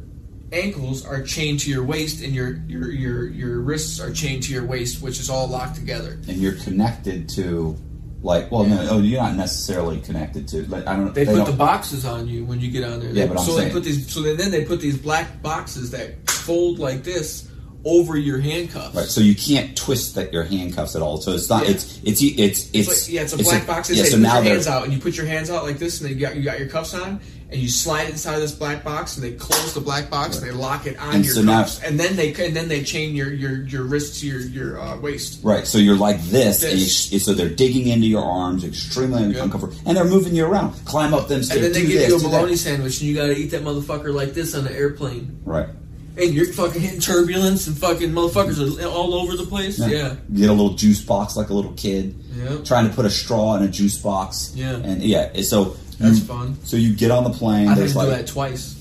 ankles 0.53 1.05
are 1.05 1.23
chained 1.23 1.61
to 1.61 1.71
your 1.71 1.85
waist, 1.85 2.23
and 2.23 2.35
your 2.35 2.57
your 2.69 2.91
your 2.91 3.27
your 3.29 3.61
wrists 3.61 4.01
are 4.01 4.13
chained 4.13 4.43
to 4.45 4.53
your 4.53 4.65
waist, 4.65 5.03
which 5.03 5.19
is 5.21 5.29
all 5.31 5.49
locked 5.49 5.77
together. 5.77 6.13
and 6.29 6.37
you're 6.39 6.55
connected 6.55 7.29
to 7.31 7.77
like 8.23 8.51
well 8.51 8.65
no, 8.65 8.83
no 8.87 8.99
you're 9.01 9.21
not 9.21 9.35
necessarily 9.37 10.01
connected 10.01 10.49
to 10.49 10.67
like 10.69 10.87
I 10.87 10.97
don't 10.97 11.07
know. 11.07 11.13
They, 11.13 11.27
put 11.27 11.37
don't- 11.37 11.47
the 11.47 11.53
boxes 11.53 12.05
on 12.07 12.27
you 12.27 12.45
when 12.45 12.61
you 12.61 12.71
get 12.71 12.85
on 12.85 13.01
there. 13.01 13.09
Yeah, 13.11 13.25
They- 13.25 13.29
but 13.29 13.39
I'm 13.39 13.45
so 13.45 13.57
saying- 13.57 13.69
they 13.69 13.75
put 13.75 13.85
these. 13.85 14.11
So 14.13 14.23
then 14.23 14.51
they 14.51 14.65
put 14.65 14.81
these 14.81 14.97
black 14.97 15.43
boxes 15.43 15.91
that 15.91 16.31
fold 16.31 16.79
like 16.79 17.05
this 17.05 17.49
over 17.85 18.17
your 18.17 18.39
handcuffs. 18.39 18.95
right 18.95 19.07
so 19.07 19.21
you 19.21 19.35
can't 19.35 19.77
twist 19.77 20.15
that 20.15 20.33
your 20.33 20.45
handcuffs 20.45 20.97
at 20.97 21.03
all 21.03 21.21
so 21.21 21.33
it's 21.33 21.49
not 21.51 21.65
Yeah. 21.65 21.73
it's 21.73 22.01
it's 22.05 22.23
it's 22.23 22.39
it's, 22.41 22.71
It's 22.73 22.89
like, 23.09 23.15
yeah, 23.15 23.23
it's 23.23 23.33
a 23.33 23.39
black 23.39 23.67
box. 23.67 23.89
That 23.89 23.97
yeah 23.97 24.03
says 24.05 24.13
so 24.13 24.17
put 24.19 24.23
now 24.23 24.35
your 24.41 24.45
hands 24.53 24.67
out, 24.67 24.85
and 24.85 24.93
you 24.93 24.99
put 25.01 25.17
your 25.17 25.27
hands 25.27 25.51
out 25.51 25.65
like 25.65 25.79
this, 25.79 26.01
and 26.01 26.09
they 26.11 26.15
got 26.15 26.37
you 26.37 26.43
got 26.43 26.59
your 26.59 26.69
cuffs 26.69 26.95
on, 26.95 27.21
and 27.51 27.61
you 27.61 27.69
slide 27.69 28.09
inside 28.11 28.39
this 28.41 28.53
black 28.53 28.83
box, 28.85 29.17
and 29.17 29.25
they 29.25 29.33
close 29.33 29.75
the 29.75 29.81
black 29.81 30.09
box, 30.11 30.39
and 30.39 30.47
they 30.47 30.51
lock 30.53 30.87
it 30.87 30.99
on 30.99 31.15
And 31.17 31.25
your 31.25 31.35
so 31.35 31.43
now- 31.43 31.63
cuffs, 31.63 31.81
and 31.83 31.99
then 32.01 32.17
they 32.17 32.33
and 32.35 32.55
then 32.57 32.69
they 32.69 32.83
chain 32.83 33.15
your 33.15 33.33
your 33.33 33.65
your 33.67 33.83
wrists 33.85 34.21
to 34.21 34.27
your 34.27 34.41
your 34.41 34.81
uh, 34.81 34.99
waist. 34.99 35.41
right 35.43 35.67
so 35.67 35.79
you're 35.79 35.97
like 35.97 36.21
this, 36.25 36.63
and 36.65 36.79
you, 36.79 37.19
so 37.19 37.33
they're 37.35 37.49
digging 37.49 37.89
into 37.89 38.07
your 38.07 38.25
arms 38.25 38.65
extremely 38.65 39.23
Yeah. 39.35 39.43
uncomfortable 39.45 39.75
and 39.87 39.97
they're 39.97 40.05
moving 40.05 40.35
you 40.35 40.45
around 40.47 40.73
climb 40.85 41.13
up 41.15 41.29
them 41.29 41.43
stairs 41.43 41.65
And 41.65 41.75
then 41.75 41.83
they 41.83 41.89
give 41.89 42.01
this, 42.01 42.09
you 42.11 42.17
a 42.17 42.21
bologna 42.21 42.57
sandwich, 42.57 43.01
and 43.01 43.09
you 43.11 43.15
got 43.17 43.27
to 43.27 43.37
eat 43.37 43.51
that 43.51 43.63
motherfucker 43.63 44.13
like 44.15 44.33
this 44.35 44.55
on 44.55 44.65
the 44.65 44.73
airplane. 44.73 45.39
right 45.45 45.69
And 46.17 46.33
you're 46.33 46.47
fucking 46.53 46.81
hitting 46.81 47.01
turbulence, 47.01 47.67
and 47.67 47.77
fucking 47.77 48.11
motherfuckers 48.13 48.81
are 48.83 48.87
all 48.89 49.15
over 49.15 49.37
the 49.37 49.45
place. 49.47 49.79
Yeah. 49.81 50.15
You 50.31 50.41
get 50.43 50.51
a 50.51 50.53
little 50.53 50.75
juice 50.75 51.01
box 51.03 51.37
like 51.37 51.49
a 51.51 51.55
little 51.55 51.73
kid 51.73 52.15
Yeah. 52.37 52.59
trying 52.65 52.89
to 52.89 52.95
put 52.95 53.05
a 53.05 53.11
straw 53.11 53.57
in 53.57 53.63
a 53.65 53.69
juice 53.69 53.99
box 53.99 54.53
Yeah. 54.55 54.77
and 54.77 55.03
yeah 55.03 55.41
so 55.43 55.77
That's 55.99 56.19
you- 56.21 56.25
fun. 56.25 56.57
so 56.65 56.77
you 56.77 56.93
get 56.95 57.11
on 57.11 57.25
the 57.25 57.31
plane 57.31 57.67
I 57.67 57.71
had 57.71 57.79
there's 57.79 57.95
to 57.95 58.01
do 58.01 58.07
that 58.07 58.27
twice. 58.29 58.75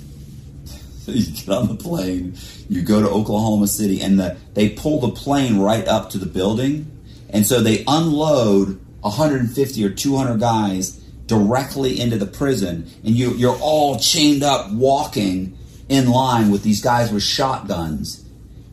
you 1.07 1.25
get 1.25 1.49
on 1.49 1.67
the 1.67 1.75
plane, 1.75 2.35
you 2.69 2.81
go 2.81 3.01
to 3.01 3.09
Oklahoma 3.09 3.67
City, 3.67 3.99
and 4.01 4.19
the, 4.19 4.37
they 4.53 4.69
pull 4.69 4.99
the 5.01 5.09
plane 5.09 5.57
right 5.57 5.87
up 5.87 6.11
to 6.11 6.17
the 6.17 6.25
building, 6.25 6.85
and 7.29 7.45
so 7.47 7.61
they 7.61 7.83
unload 7.87 8.79
150 9.01 9.83
or 9.85 9.89
200 9.89 10.39
guys 10.39 10.91
directly 11.27 11.99
into 11.99 12.17
the 12.17 12.25
prison, 12.27 12.85
and 13.03 13.15
you 13.15 13.31
you're 13.33 13.57
all 13.59 13.97
chained 13.99 14.43
up, 14.43 14.71
walking 14.71 15.57
in 15.93 16.09
line 16.09 16.49
with 16.51 16.63
these 16.63 16.81
guys 16.81 17.11
with 17.11 17.23
shotguns, 17.23 18.25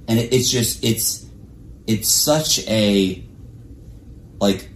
and 0.09 0.19
it, 0.19 0.33
it's 0.33 0.51
just 0.51 0.83
it's 0.85 1.27
it's 1.87 2.09
such 2.09 2.61
a 2.69 3.23
like 4.41 4.69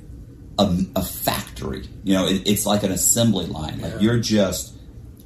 a, 0.58 0.76
a 0.96 1.02
factory. 1.02 1.88
You 2.04 2.14
know, 2.14 2.26
it, 2.26 2.42
it's 2.46 2.66
like 2.66 2.82
an 2.82 2.92
assembly 2.92 3.46
line. 3.46 3.80
Like 3.80 3.92
Yeah. 3.94 3.98
you're 4.00 4.18
just 4.20 4.74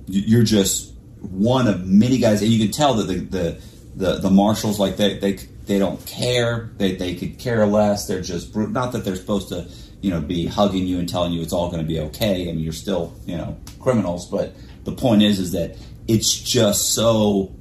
you're 0.07 0.43
just 0.45 0.93
one 1.21 1.67
of 1.69 1.87
many 1.87 2.19
guys, 2.19 2.41
and 2.43 2.51
you 2.51 2.59
can 2.65 2.73
tell 2.73 2.95
that 2.95 3.05
the 3.05 3.19
the 3.19 3.61
the, 3.97 4.19
the 4.21 4.31
marshals 4.31 4.79
like 4.79 4.97
they 4.97 5.19
they 5.19 5.33
they 5.67 5.79
don't 5.79 6.05
care. 6.07 6.71
They 6.79 6.95
they 6.95 7.15
could 7.15 7.39
care 7.39 7.67
less. 7.67 8.07
They're 8.07 8.23
just. 8.23 8.55
Not 8.57 8.93
that 8.93 9.05
they're 9.05 9.17
supposed 9.17 9.49
to 9.49 9.69
you 10.01 10.11
know 10.11 10.21
be 10.21 10.47
hugging 10.47 10.87
you 10.87 10.99
and 11.01 11.09
telling 11.09 11.33
you 11.33 11.43
it's 11.43 11.53
all 11.53 11.69
going 11.71 11.83
to 11.83 11.87
be 11.89 11.99
okay. 12.01 12.49
I 12.49 12.53
mean, 12.53 12.61
you're 12.61 12.73
still 12.73 13.15
you 13.27 13.37
know 13.37 13.57
criminals, 13.81 14.27
but 14.31 14.55
the 14.85 14.93
point 14.93 15.23
is 15.23 15.39
is 15.41 15.53
that 15.53 15.77
it's 16.09 16.35
just 16.35 16.95
so 16.95 17.55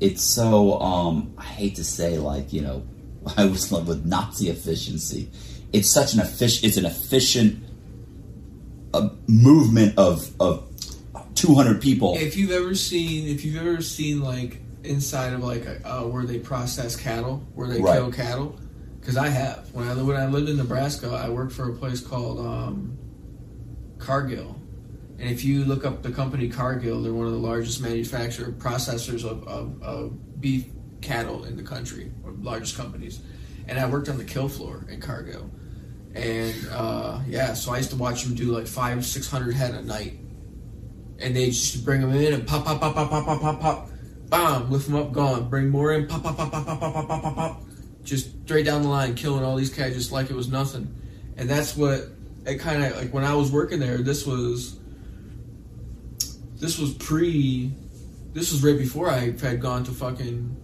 it's 0.00 0.22
so 0.22 0.78
um 0.80 1.34
I 1.38 1.44
hate 1.44 1.76
to 1.76 1.84
say 1.84 2.18
like 2.18 2.52
you 2.52 2.60
know 2.60 2.86
I 3.36 3.46
was 3.46 3.70
in 3.70 3.78
love 3.78 3.88
with 3.88 4.04
Nazi 4.06 4.48
efficiency. 4.48 5.30
It's 5.72 5.90
such 5.90 6.14
an 6.14 6.20
efficient. 6.20 6.64
It's 6.64 6.76
an 6.78 6.86
efficient 6.86 7.62
uh, 8.94 9.10
movement 9.26 9.98
of 9.98 10.30
of 10.40 10.64
two 11.34 11.54
hundred 11.54 11.82
people. 11.82 12.14
If 12.16 12.36
you've 12.36 12.52
ever 12.52 12.74
seen, 12.74 13.28
if 13.28 13.44
you've 13.44 13.56
ever 13.56 13.82
seen 13.82 14.22
like 14.22 14.60
inside 14.84 15.32
of 15.34 15.42
like 15.42 15.66
a, 15.66 15.86
uh, 15.86 16.02
where 16.04 16.24
they 16.24 16.38
process 16.38 16.96
cattle, 16.96 17.42
where 17.54 17.68
they 17.68 17.80
Right. 17.80 17.98
kill 17.98 18.10
cattle, 18.10 18.58
because 19.00 19.16
I 19.16 19.28
have. 19.28 19.68
When 19.74 19.86
I 19.86 19.94
when 20.02 20.16
I 20.16 20.26
lived 20.26 20.48
in 20.48 20.56
Nebraska, 20.56 21.10
I 21.10 21.28
worked 21.28 21.52
for 21.52 21.68
a 21.68 21.74
place 21.74 22.00
called 22.00 22.38
um, 22.38 22.96
Cargill, 23.98 24.57
and 25.18 25.28
if 25.28 25.44
you 25.44 25.64
look 25.64 25.84
up 25.84 26.02
the 26.02 26.10
company 26.10 26.48
Cargill, 26.48 27.02
they're 27.02 27.12
one 27.12 27.26
of 27.26 27.32
the 27.32 27.38
largest 27.38 27.80
manufacturer 27.80 28.52
processors 28.52 29.24
of, 29.24 29.46
of, 29.48 29.82
of 29.82 30.40
beef 30.40 30.66
cattle 31.00 31.44
in 31.44 31.56
the 31.56 31.62
country, 31.62 32.12
or 32.24 32.32
largest 32.32 32.76
companies. 32.76 33.20
And 33.66 33.78
I 33.78 33.86
worked 33.86 34.08
on 34.08 34.16
the 34.16 34.24
kill 34.24 34.48
floor 34.48 34.86
in 34.88 35.00
Cargill, 35.00 35.50
and 36.14 36.54
uh, 36.70 37.20
yeah, 37.26 37.54
so 37.54 37.72
I 37.72 37.78
used 37.78 37.90
to 37.90 37.96
watch 37.96 38.24
them 38.24 38.34
do 38.34 38.46
like 38.46 38.66
five, 38.66 39.04
six 39.04 39.30
hundred 39.30 39.54
head 39.54 39.74
a 39.74 39.82
night 39.82 40.18
and 41.20 41.34
they 41.34 41.46
just 41.46 41.84
bring 41.84 42.00
them 42.00 42.12
in 42.12 42.32
and 42.32 42.46
pop, 42.46 42.64
pop, 42.64 42.80
pop, 42.80 42.94
pop, 42.94 43.10
pop, 43.10 43.24
pop, 43.24 43.40
pop, 43.40 43.60
pop, 43.60 43.88
bam, 44.28 44.70
lift 44.70 44.86
them 44.86 44.96
up, 44.96 45.12
gone. 45.12 45.48
Bring 45.48 45.68
more 45.68 45.92
in, 45.92 46.06
pop, 46.06 46.22
pop, 46.22 46.36
pop, 46.36 46.52
pop, 46.52 46.66
pop, 46.66 46.80
pop, 46.80 46.94
pop, 46.94 47.08
pop, 47.08 47.22
pop, 47.22 47.34
pop, 47.34 47.62
just 48.04 48.30
straight 48.44 48.64
down 48.64 48.82
the 48.82 48.88
line, 48.88 49.14
killing 49.14 49.44
all 49.44 49.56
these 49.56 49.72
cats 49.72 49.94
just 49.94 50.12
like 50.12 50.30
it 50.30 50.36
was 50.36 50.48
nothing. 50.48 50.94
And 51.36 51.48
that's 51.48 51.76
what 51.76 52.08
it 52.46 52.58
kind 52.58 52.84
of 52.84 52.96
like 52.96 53.12
when 53.12 53.24
I 53.24 53.34
was 53.34 53.50
working 53.50 53.80
there. 53.80 53.98
This 53.98 54.26
was 54.26 54.78
this 56.58 56.78
was 56.78 56.92
pre, 56.94 57.70
this 58.32 58.52
was 58.52 58.62
right 58.64 58.78
before 58.78 59.08
I 59.10 59.30
had 59.40 59.60
gone 59.60 59.84
to 59.84 59.90
fucking 59.90 60.56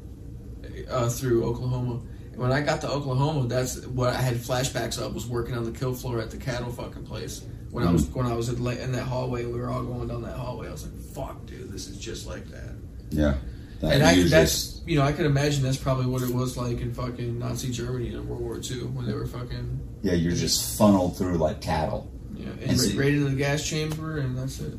uh, 0.91 1.09
through 1.09 1.45
Oklahoma. 1.45 2.01
And 2.33 2.37
when 2.43 2.53
I 2.53 2.61
got 2.63 2.81
to 2.83 2.91
Oklahoma, 2.91 3.47
that's 3.49 3.85
what 3.87 4.11
I 4.11 4.21
had 4.21 4.35
flashbacks 4.37 4.99
of 5.01 5.15
was 5.15 5.27
working 5.27 5.57
on 5.57 5.65
the 5.65 5.71
kill 5.79 5.95
floor 5.95 6.21
at 6.21 6.31
the 6.31 6.37
cattle 6.37 6.71
fucking 6.73 7.05
place. 7.07 7.43
When 7.71 7.87
I 7.87 7.91
was 7.91 8.07
when 8.11 8.27
I 8.27 8.35
was 8.35 8.49
in, 8.49 8.57
in 8.67 8.93
that 8.93 9.03
hallway, 9.03 9.45
we 9.47 9.59
were 9.61 9.69
all 9.71 9.83
going 9.83 10.07
down 10.09 10.23
that 10.23 10.37
hallway. 10.37 10.69
I 10.69 10.71
was 10.71 10.85
like, 10.85 10.95
"Fuck, 11.13 11.47
dude, 11.47 11.73
this 11.73 11.89
is 11.89 11.99
just 11.99 12.25
like 12.27 12.47
that." 12.51 12.73
yeah, 13.11 13.35
That 13.81 13.95
and 13.95 14.03
I 14.05 14.23
that's 14.29 14.81
you 14.87 14.97
know 14.97 15.03
I 15.05 15.13
can 15.13 15.25
imagine 15.27 15.61
that's 15.63 15.77
probably 15.77 16.07
what 16.07 16.23
it 16.23 16.31
was 16.33 16.57
like 16.57 16.81
in 16.81 16.95
fucking 16.95 17.37
Nazi 17.39 17.73
Germany 17.73 18.15
in 18.15 18.29
World 18.29 18.43
War 18.43 18.61
II 18.63 18.85
when 18.95 19.07
they 19.07 19.13
were 19.13 19.27
fucking 19.27 19.81
yeah, 20.03 20.13
you're 20.13 20.35
just 20.37 20.79
funneled 20.79 21.17
through 21.19 21.37
like 21.39 21.61
cattle. 21.61 22.13
yeah 22.35 22.47
and 22.51 22.61
And 22.63 22.71
right, 22.71 22.79
see- 22.79 22.97
right 22.99 23.09
into 23.13 23.31
the 23.31 23.37
gas 23.37 23.65
chamber 23.69 24.19
and 24.19 24.39
that's 24.39 24.61
it. 24.61 24.75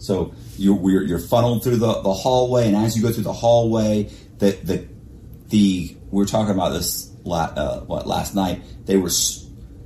So 0.00 0.34
you're 0.58 0.74
we're, 0.74 1.02
you're 1.04 1.18
funneled 1.20 1.62
through 1.62 1.76
the, 1.76 2.00
the 2.02 2.12
hallway, 2.12 2.66
and 2.66 2.74
as 2.76 2.96
you 2.96 3.02
go 3.02 3.12
through 3.12 3.22
the 3.24 3.32
hallway, 3.32 4.10
the 4.38 4.50
the 4.64 4.88
the 5.48 5.96
we 6.10 6.22
are 6.22 6.26
talking 6.26 6.54
about 6.54 6.70
this 6.70 7.12
la, 7.24 7.44
uh, 7.44 7.80
what 7.82 8.06
last 8.06 8.34
night. 8.34 8.62
They 8.86 8.96
were 8.96 9.10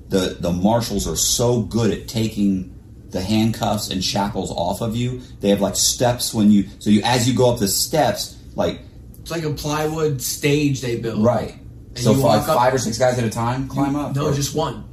the 0.08 0.36
the 0.40 0.52
marshals 0.52 1.06
are 1.08 1.16
so 1.16 1.62
good 1.62 1.90
at 1.90 2.08
taking 2.08 2.70
the 3.10 3.20
handcuffs 3.22 3.90
and 3.90 4.02
shackles 4.02 4.50
off 4.50 4.80
of 4.80 4.96
you. 4.96 5.20
They 5.40 5.50
have 5.50 5.60
like 5.60 5.76
steps 5.76 6.32
when 6.32 6.50
you 6.50 6.68
so 6.78 6.90
you 6.90 7.02
as 7.04 7.28
you 7.28 7.34
go 7.36 7.52
up 7.52 7.58
the 7.60 7.68
steps, 7.68 8.36
like 8.54 8.80
It's 9.20 9.30
like 9.30 9.42
a 9.44 9.52
plywood 9.52 10.20
stage 10.22 10.80
they 10.80 10.96
built. 10.96 11.24
right. 11.24 11.54
And 11.90 11.98
So 11.98 12.10
you 12.12 12.16
five, 12.22 12.40
walk 12.40 12.48
up- 12.48 12.56
five 12.56 12.74
or 12.74 12.78
six 12.78 12.98
guys 12.98 13.18
at 13.18 13.24
a 13.24 13.30
time 13.30 13.68
climb 13.68 13.94
up. 13.96 14.14
No, 14.16 14.26
or- 14.26 14.34
just 14.34 14.54
one. 14.54 14.84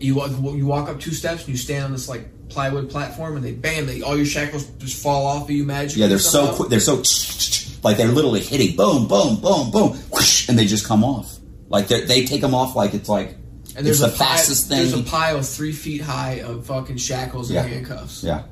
You 0.00 0.14
walk, 0.14 0.30
you 0.30 0.64
walk 0.66 0.88
up 0.88 1.00
two 1.00 1.10
steps 1.12 1.40
and 1.42 1.50
you 1.50 1.56
stand 1.56 1.84
on 1.84 1.90
this 1.92 2.08
like 2.08 2.28
plywood 2.48 2.90
platform 2.90 3.36
and 3.36 3.44
they 3.44 3.52
bam, 3.52 3.86
they 3.86 4.02
all 4.02 4.16
your 4.16 4.26
shackles 4.26 4.66
just 4.78 5.02
fall 5.02 5.26
off 5.26 5.44
of 5.44 5.50
you 5.50 5.64
magically. 5.64 6.02
Yeah, 6.02 6.08
they're 6.08 6.18
so 6.18 6.54
quick. 6.54 6.68
They're 6.70 6.80
so 6.80 7.02
like 7.82 7.96
they're 7.96 8.08
literally 8.08 8.40
hitting 8.40 8.76
boom, 8.76 9.06
boom, 9.08 9.40
boom, 9.40 9.70
boom, 9.70 9.92
whoosh, 10.10 10.48
and 10.48 10.58
they 10.58 10.66
just 10.66 10.86
come 10.86 11.04
off. 11.04 11.36
Like 11.68 11.88
they 11.88 12.02
they 12.02 12.24
take 12.24 12.40
them 12.40 12.54
off 12.54 12.74
like 12.74 12.94
it's 12.94 13.08
like 13.08 13.36
And 13.76 13.86
there's 13.86 14.00
it's 14.00 14.08
a 14.08 14.10
the 14.10 14.16
fastest 14.16 14.68
pile, 14.68 14.78
thing. 14.78 14.90
There's 14.90 15.06
a 15.06 15.10
pile 15.10 15.42
three 15.42 15.72
feet 15.72 16.00
high 16.00 16.40
of 16.40 16.66
fucking 16.66 16.96
shackles 16.96 17.50
and 17.50 17.56
Yeah. 17.56 17.62
handcuffs. 17.62 18.24
yeah, 18.24 18.42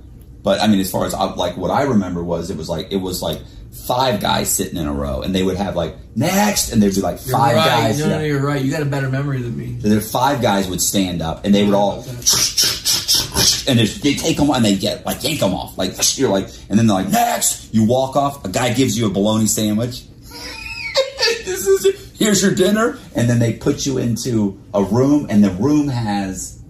but 0.43 0.61
I 0.61 0.67
mean, 0.69 0.81
as 0.81 0.91
far 0.91 1.07
as 1.07 1.15
I, 1.15 1.25
like 1.35 1.57
what 1.57 1.71
I 1.71 1.83
remember 1.83 2.23
was 2.23 2.51
it 2.51 2.57
was 2.57 2.69
like 2.69 2.89
it 2.93 2.97
was 2.99 3.23
like 3.23 3.41
five 3.87 4.21
guys 4.21 4.49
sitting 4.51 4.79
in 4.79 4.87
a 4.87 4.93
row, 4.93 5.21
and 5.23 5.35
they 5.35 5.43
would 5.43 5.57
have 5.57 5.77
like 5.77 5.95
next, 6.17 6.73
and 6.73 6.83
there'd 6.83 6.95
be 6.95 7.01
like 7.03 7.19
You're 7.27 7.37
five 7.37 7.57
right. 7.57 7.67
guys. 7.67 7.99
No, 7.99 8.07
yeah. 8.09 8.19
no, 8.19 8.25
you're 8.25 8.41
right. 8.43 8.63
You 8.65 8.71
got 8.71 8.81
a 8.83 8.87
better 8.87 9.09
memory 9.11 9.43
than 9.43 9.57
me. 9.57 9.79
So 9.81 9.89
there 9.89 10.01
five 10.01 10.41
guys 10.41 10.69
would 10.69 10.81
stand 10.81 11.21
up, 11.21 11.45
and 11.45 11.55
they 11.55 11.65
would 11.65 11.75
all, 11.75 12.03
and 13.69 13.79
they 13.79 14.15
take 14.15 14.37
them 14.37 14.51
and 14.51 14.65
they 14.65 14.77
get 14.77 15.05
like 15.07 15.23
yank 15.23 15.41
them 15.41 15.55
off, 15.55 15.77
like 15.77 15.93
you're 16.19 16.31
like, 16.31 16.49
and 16.69 16.79
then 16.79 16.87
they're 16.87 16.97
like 16.97 17.11
next. 17.11 17.75
You 17.75 17.85
walk 17.85 18.17
off. 18.17 18.45
A 18.45 18.49
guy 18.49 18.73
gives 18.73 18.99
you 18.99 19.07
a 19.07 19.11
bologna 19.11 19.47
sandwich. 19.47 20.05
this 21.45 21.67
is 21.67 22.13
here's 22.19 22.43
your 22.43 22.55
dinner, 22.55 22.99
and 23.15 23.29
then 23.29 23.39
they 23.39 23.53
put 23.53 23.87
you 23.87 23.99
into 23.99 24.61
a 24.75 24.83
room, 24.83 25.27
and 25.29 25.43
the 25.43 25.51
room 25.51 25.89
has 25.89 26.61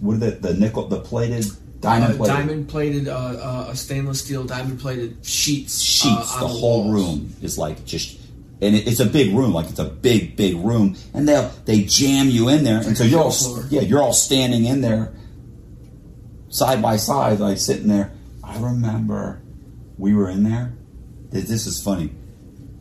what 0.00 0.14
are 0.14 0.18
the 0.18 0.30
the 0.32 0.54
nickel 0.54 0.86
the 0.88 1.00
plated 1.00 1.46
diamond 1.80 2.14
Uh, 2.14 2.16
plated 2.16 2.36
diamond 2.36 2.68
plated, 2.68 3.08
uh, 3.08 3.14
uh, 3.16 3.74
stainless 3.74 4.20
steel 4.20 4.44
diamond 4.44 4.80
plated 4.80 5.16
sheets. 5.24 5.80
sheets. 5.80 6.34
uh, 6.36 6.40
the 6.40 6.46
whole 6.46 6.84
walls. 6.84 6.92
room 6.92 7.34
is 7.42 7.58
like 7.58 7.84
just, 7.84 8.18
and 8.60 8.74
it, 8.74 8.86
it's 8.86 9.00
a 9.00 9.06
big 9.06 9.34
room, 9.34 9.52
like 9.52 9.68
it's 9.68 9.78
a 9.78 9.84
big, 9.84 10.36
big 10.36 10.56
room, 10.56 10.96
and 11.14 11.28
they 11.28 11.50
they 11.64 11.82
jam 11.82 12.28
you 12.28 12.48
in 12.48 12.64
there, 12.64 12.78
and 12.78 12.96
so 12.96 13.04
you're 13.04 13.22
all 13.22 13.34
yeah, 13.70 13.82
you're 13.82 14.02
all 14.02 14.12
standing 14.12 14.64
in 14.64 14.80
there, 14.80 15.12
side 16.48 16.82
by 16.82 16.96
side, 16.96 17.40
like 17.40 17.58
sitting 17.58 17.88
there. 17.88 18.12
I 18.42 18.58
remember 18.58 19.42
we 19.96 20.14
were 20.14 20.30
in 20.30 20.44
there. 20.44 20.74
This, 21.30 21.66
is 21.66 21.82
funny. 21.82 22.10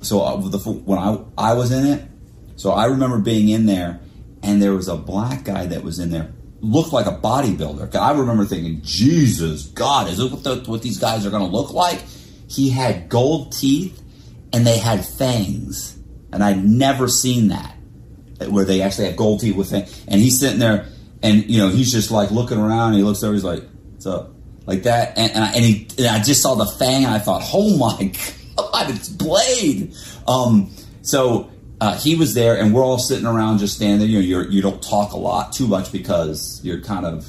So 0.02 0.22
uh, 0.22 0.38
the, 0.38 0.58
when 0.58 0.98
I 0.98 1.20
I 1.38 1.54
was 1.54 1.72
in 1.72 1.86
it, 1.86 2.08
so 2.56 2.72
I 2.72 2.86
remember 2.86 3.20
being 3.20 3.50
in 3.50 3.66
there, 3.66 4.00
and 4.42 4.62
there 4.62 4.74
was 4.74 4.88
a 4.88 4.96
black 4.96 5.44
guy 5.44 5.66
that 5.66 5.84
was 5.84 6.00
in 6.00 6.12
there, 6.12 6.32
looked 6.62 6.94
like 6.94 7.06
a 7.06 7.18
bodybuilder. 7.18 7.94
I 7.96 8.12
remember 8.12 8.46
thinking, 8.46 8.82
Jesus 8.84 9.66
God, 9.68 10.10
is 10.10 10.18
this 10.18 10.32
what, 10.32 10.44
the, 10.44 10.72
what 10.72 10.82
these 10.82 10.98
guys 10.98 11.26
are 11.26 11.30
going 11.30 11.46
to 11.46 11.52
look 11.52 11.74
like? 11.74 12.00
He 12.48 12.70
had 12.70 13.10
gold 13.10 13.52
teeth, 13.52 14.02
and 14.54 14.66
they 14.66 14.78
had 14.78 15.06
fangs, 15.06 15.98
and 16.32 16.44
I'd 16.44 16.64
never 16.64 17.10
seen 17.10 17.50
that, 17.50 17.76
where 18.50 18.64
they 18.64 18.82
actually 18.82 19.08
have 19.08 19.18
gold 19.18 19.42
teeth 19.42 19.56
with 19.56 19.70
fangs. 19.70 20.06
And 20.08 20.22
he's 20.22 20.40
sitting 20.40 20.60
there, 20.60 20.88
and 21.24 21.50
you 21.50 21.58
know 21.58 21.70
he's 21.70 21.92
just 21.92 22.12
like 22.12 22.32
looking 22.32 22.58
around, 22.58 22.94
he 22.94 23.04
looks 23.04 23.24
over, 23.24 23.34
he's 23.34 23.44
like, 23.44 23.64
"What's 23.92 24.06
up?" 24.06 24.34
Like 24.66 24.84
that, 24.84 25.18
and 25.18 25.32
and 25.32 25.44
I, 25.44 25.52
and, 25.54 25.64
he, 25.66 25.88
and 25.98 26.08
I 26.08 26.22
just 26.22 26.42
saw 26.42 26.56
the 26.56 26.66
fang, 26.66 27.06
and 27.06 27.14
I 27.14 27.20
thought, 27.20 27.44
"Oh 27.54 27.78
my 27.78 28.12
God, 28.58 28.90
it's 28.90 29.10
Blade!" 29.10 29.94
Um, 30.28 30.72
so 31.02 31.50
uh, 31.80 31.98
he 31.98 32.16
was 32.16 32.34
there, 32.34 32.58
and 32.58 32.74
we're 32.74 32.84
all 32.84 32.98
sitting 32.98 33.26
around, 33.26 33.60
just 33.60 33.76
standing. 33.76 34.10
You 34.10 34.20
know, 34.20 34.26
you're, 34.26 34.50
you 34.50 34.62
don't 34.62 34.82
talk 34.82 35.14
a 35.14 35.18
lot 35.18 35.54
too 35.54 35.68
much 35.68 35.92
because 35.92 36.60
you're 36.64 36.82
kind 36.82 37.06
of, 37.06 37.28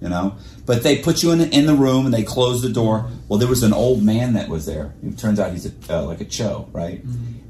you 0.00 0.08
know. 0.08 0.36
But 0.66 0.82
they 0.82 0.98
put 0.98 1.22
you 1.22 1.30
in 1.32 1.38
the, 1.38 1.48
in 1.50 1.66
the 1.66 1.74
room, 1.74 2.06
and 2.06 2.14
they 2.14 2.22
closed 2.22 2.64
the 2.64 2.70
door. 2.72 3.10
Well, 3.28 3.38
there 3.38 3.48
was 3.48 3.62
an 3.62 3.74
old 3.74 4.02
man 4.02 4.32
that 4.34 4.48
was 4.48 4.64
there. 4.64 4.94
It 5.02 5.18
turns 5.18 5.38
out 5.38 5.52
he's 5.52 5.66
a, 5.66 5.72
uh, 5.90 6.02
like 6.04 6.22
a 6.22 6.24
Cho, 6.24 6.68
right? 6.72 7.04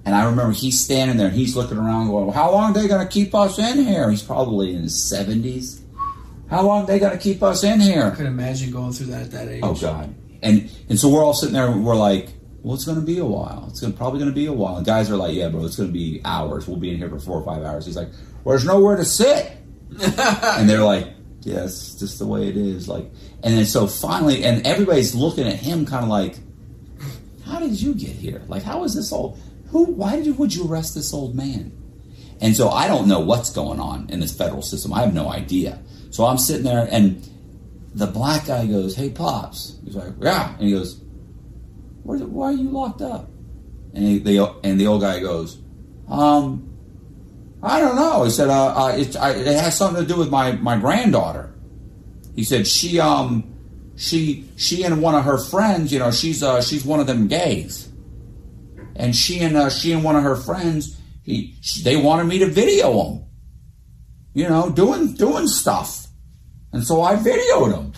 And 0.06 0.14
I 0.14 0.25
remember 0.25 0.52
he's 0.52 0.78
standing 0.78 1.16
there, 1.16 1.28
and 1.28 1.37
he's 1.37 1.56
looking 1.56 1.78
around, 1.78 2.08
going, 2.08 2.26
well, 2.26 2.34
"How 2.34 2.52
long 2.52 2.70
are 2.70 2.75
they 2.75 2.88
going 2.88 3.06
to 3.06 3.12
keep 3.12 3.34
us 3.34 3.58
in 3.58 3.84
here?" 3.84 4.11
He's 4.11 4.23
probably 4.23 4.75
in 4.75 4.82
his 4.82 5.08
seventies. 5.08 5.82
How 6.50 6.62
long 6.62 6.84
are 6.84 6.87
they 6.87 6.99
going 6.99 7.12
to 7.12 7.18
keep 7.18 7.42
us 7.42 7.64
in 7.64 7.80
here? 7.80 8.04
I 8.04 8.14
can 8.14 8.26
imagine 8.26 8.70
going 8.70 8.92
through 8.92 9.06
that 9.06 9.23
at 9.23 9.30
that 9.30 9.49
age. 9.49 9.61
Oh 9.62 9.75
God! 9.75 10.14
And 10.42 10.70
and 10.88 10.99
so 10.99 11.08
we're 11.08 11.25
all 11.25 11.32
sitting 11.32 11.54
there. 11.54 11.66
and 11.68 11.84
We're 11.84 11.96
like, 11.96 12.28
well, 12.64 12.75
it's 12.75 12.84
going 12.84 12.99
to 12.99 13.04
be 13.04 13.18
a 13.18 13.25
while. 13.25 13.66
It's 13.68 13.80
gonna, 13.80 13.92
probably 13.92 14.18
going 14.18 14.30
to 14.30 14.34
be 14.34 14.46
a 14.46 14.52
while. 14.52 14.76
And 14.76 14.87
guys 14.87 15.11
are 15.11 15.16
like, 15.16 15.34
yeah, 15.34 15.49
bro, 15.49 15.64
it's 15.64 15.76
going 15.76 15.90
to 15.90 15.92
be 15.92 16.20
hours. 16.25 16.66
We'll 16.66 16.78
be 16.78 16.90
in 16.90 16.96
here 16.96 17.11
for 17.11 17.18
four 17.18 17.40
or 17.40 17.44
five 17.44 17.62
hours. 17.62 17.84
He's 17.84 17.96
like, 17.96 18.08
well, 18.42 18.54
there's 18.54 18.64
nowhere 18.64 18.96
to 18.96 19.04
sit. 19.04 19.52
and 20.00 20.68
they're 20.68 20.82
like, 20.82 21.08
yeah, 21.42 21.64
it's 21.64 21.94
just 21.94 22.18
the 22.18 22.26
way 22.26 22.49
it 22.49 22.56
is. 22.56 22.88
Like, 22.88 23.04
and 23.42 23.56
then 23.56 23.66
so 23.66 23.87
finally, 23.87 24.44
and 24.44 24.66
everybody's 24.66 25.14
looking 25.14 25.46
at 25.46 25.56
him, 25.56 25.84
kind 25.84 26.04
of 26.04 26.08
like, 26.08 26.38
how 27.44 27.58
did 27.58 27.80
you 27.80 27.94
get 27.94 28.16
here? 28.16 28.42
Like, 28.49 28.62
how 28.62 28.84
is 28.84 28.94
this 28.94 29.12
old? 29.12 29.38
Who? 29.75 29.87
Why 29.87 30.23
did? 30.23 30.38
Would 30.38 30.54
you 30.54 30.69
arrest 30.69 30.95
this 30.95 31.12
old 31.12 31.35
man? 31.35 31.73
And 32.40 32.54
so 32.54 32.69
I 32.69 32.87
don't 32.87 33.09
know 33.09 33.19
what's 33.19 33.50
going 33.50 33.81
on 33.81 34.09
in 34.09 34.21
this 34.21 34.33
federal 34.33 34.62
system. 34.62 34.93
I 34.93 35.00
have 35.00 35.12
no 35.12 35.28
idea. 35.28 35.83
So 36.11 36.26
I'm 36.26 36.38
sitting 36.38 36.62
there, 36.62 36.87
and 36.88 37.28
the 37.93 38.07
black 38.07 38.47
guy 38.47 38.66
goes, 38.66 38.95
"Hey, 38.95 39.11
pops." 39.11 39.76
He's 39.85 39.97
like, 39.97 40.12
"Yeah," 40.21 40.54
and 40.54 40.69
he 40.69 40.71
goes, 40.71 41.00
"Why 42.04 42.50
are 42.50 42.52
you 42.52 42.71
locked 42.71 43.02
up?" 43.02 43.28
And 43.93 44.04
he, 44.04 44.19
the 44.21 44.54
and 44.62 44.81
the 44.81 44.87
old 44.87 45.00
guy 45.00 45.19
goes, 45.19 45.59
"Um, 46.09 46.71
I 47.61 47.81
don't 47.81 47.97
know. 47.97 48.23
He 48.23 48.31
said, 48.31 48.50
uh, 48.50 48.75
uh, 48.76 48.88
it, 48.97 49.16
I, 49.16 49.31
it 49.31 49.47
has 49.47 49.76
something 49.76 50.07
to 50.07 50.09
do 50.09 50.16
with 50.16 50.31
my, 50.31 50.52
my 50.52 50.78
granddaughter. 50.78 51.52
He 52.37 52.45
said 52.45 52.66
she 52.66 53.00
um 53.00 53.52
she 53.97 54.49
she 54.57 54.85
and 54.85 55.02
one 55.02 55.16
of 55.16 55.25
her 55.25 55.38
friends, 55.38 55.93
you 55.93 55.99
know, 55.99 56.12
she's 56.12 56.43
uh 56.43 56.61
she's 56.62 56.85
one 56.85 57.00
of 57.00 57.07
them 57.07 57.26
gays, 57.26 57.88
and 58.96 59.14
she 59.14 59.40
and 59.40 59.56
uh, 59.56 59.70
she 59.70 59.92
and 59.92 60.04
one 60.04 60.16
of 60.16 60.22
her 60.22 60.36
friends, 60.36 60.98
he 61.22 61.56
she, 61.60 61.82
they 61.82 61.96
wanted 61.96 62.24
me 62.24 62.38
to 62.40 62.46
video 62.46 63.02
them, 63.02 63.24
you 64.34 64.48
know, 64.48 64.70
doing 64.70 65.14
doing 65.14 65.46
stuff, 65.46 66.06
and 66.72 66.84
so 66.84 67.02
I 67.02 67.16
videoed 67.16 67.70
them, 67.70 67.92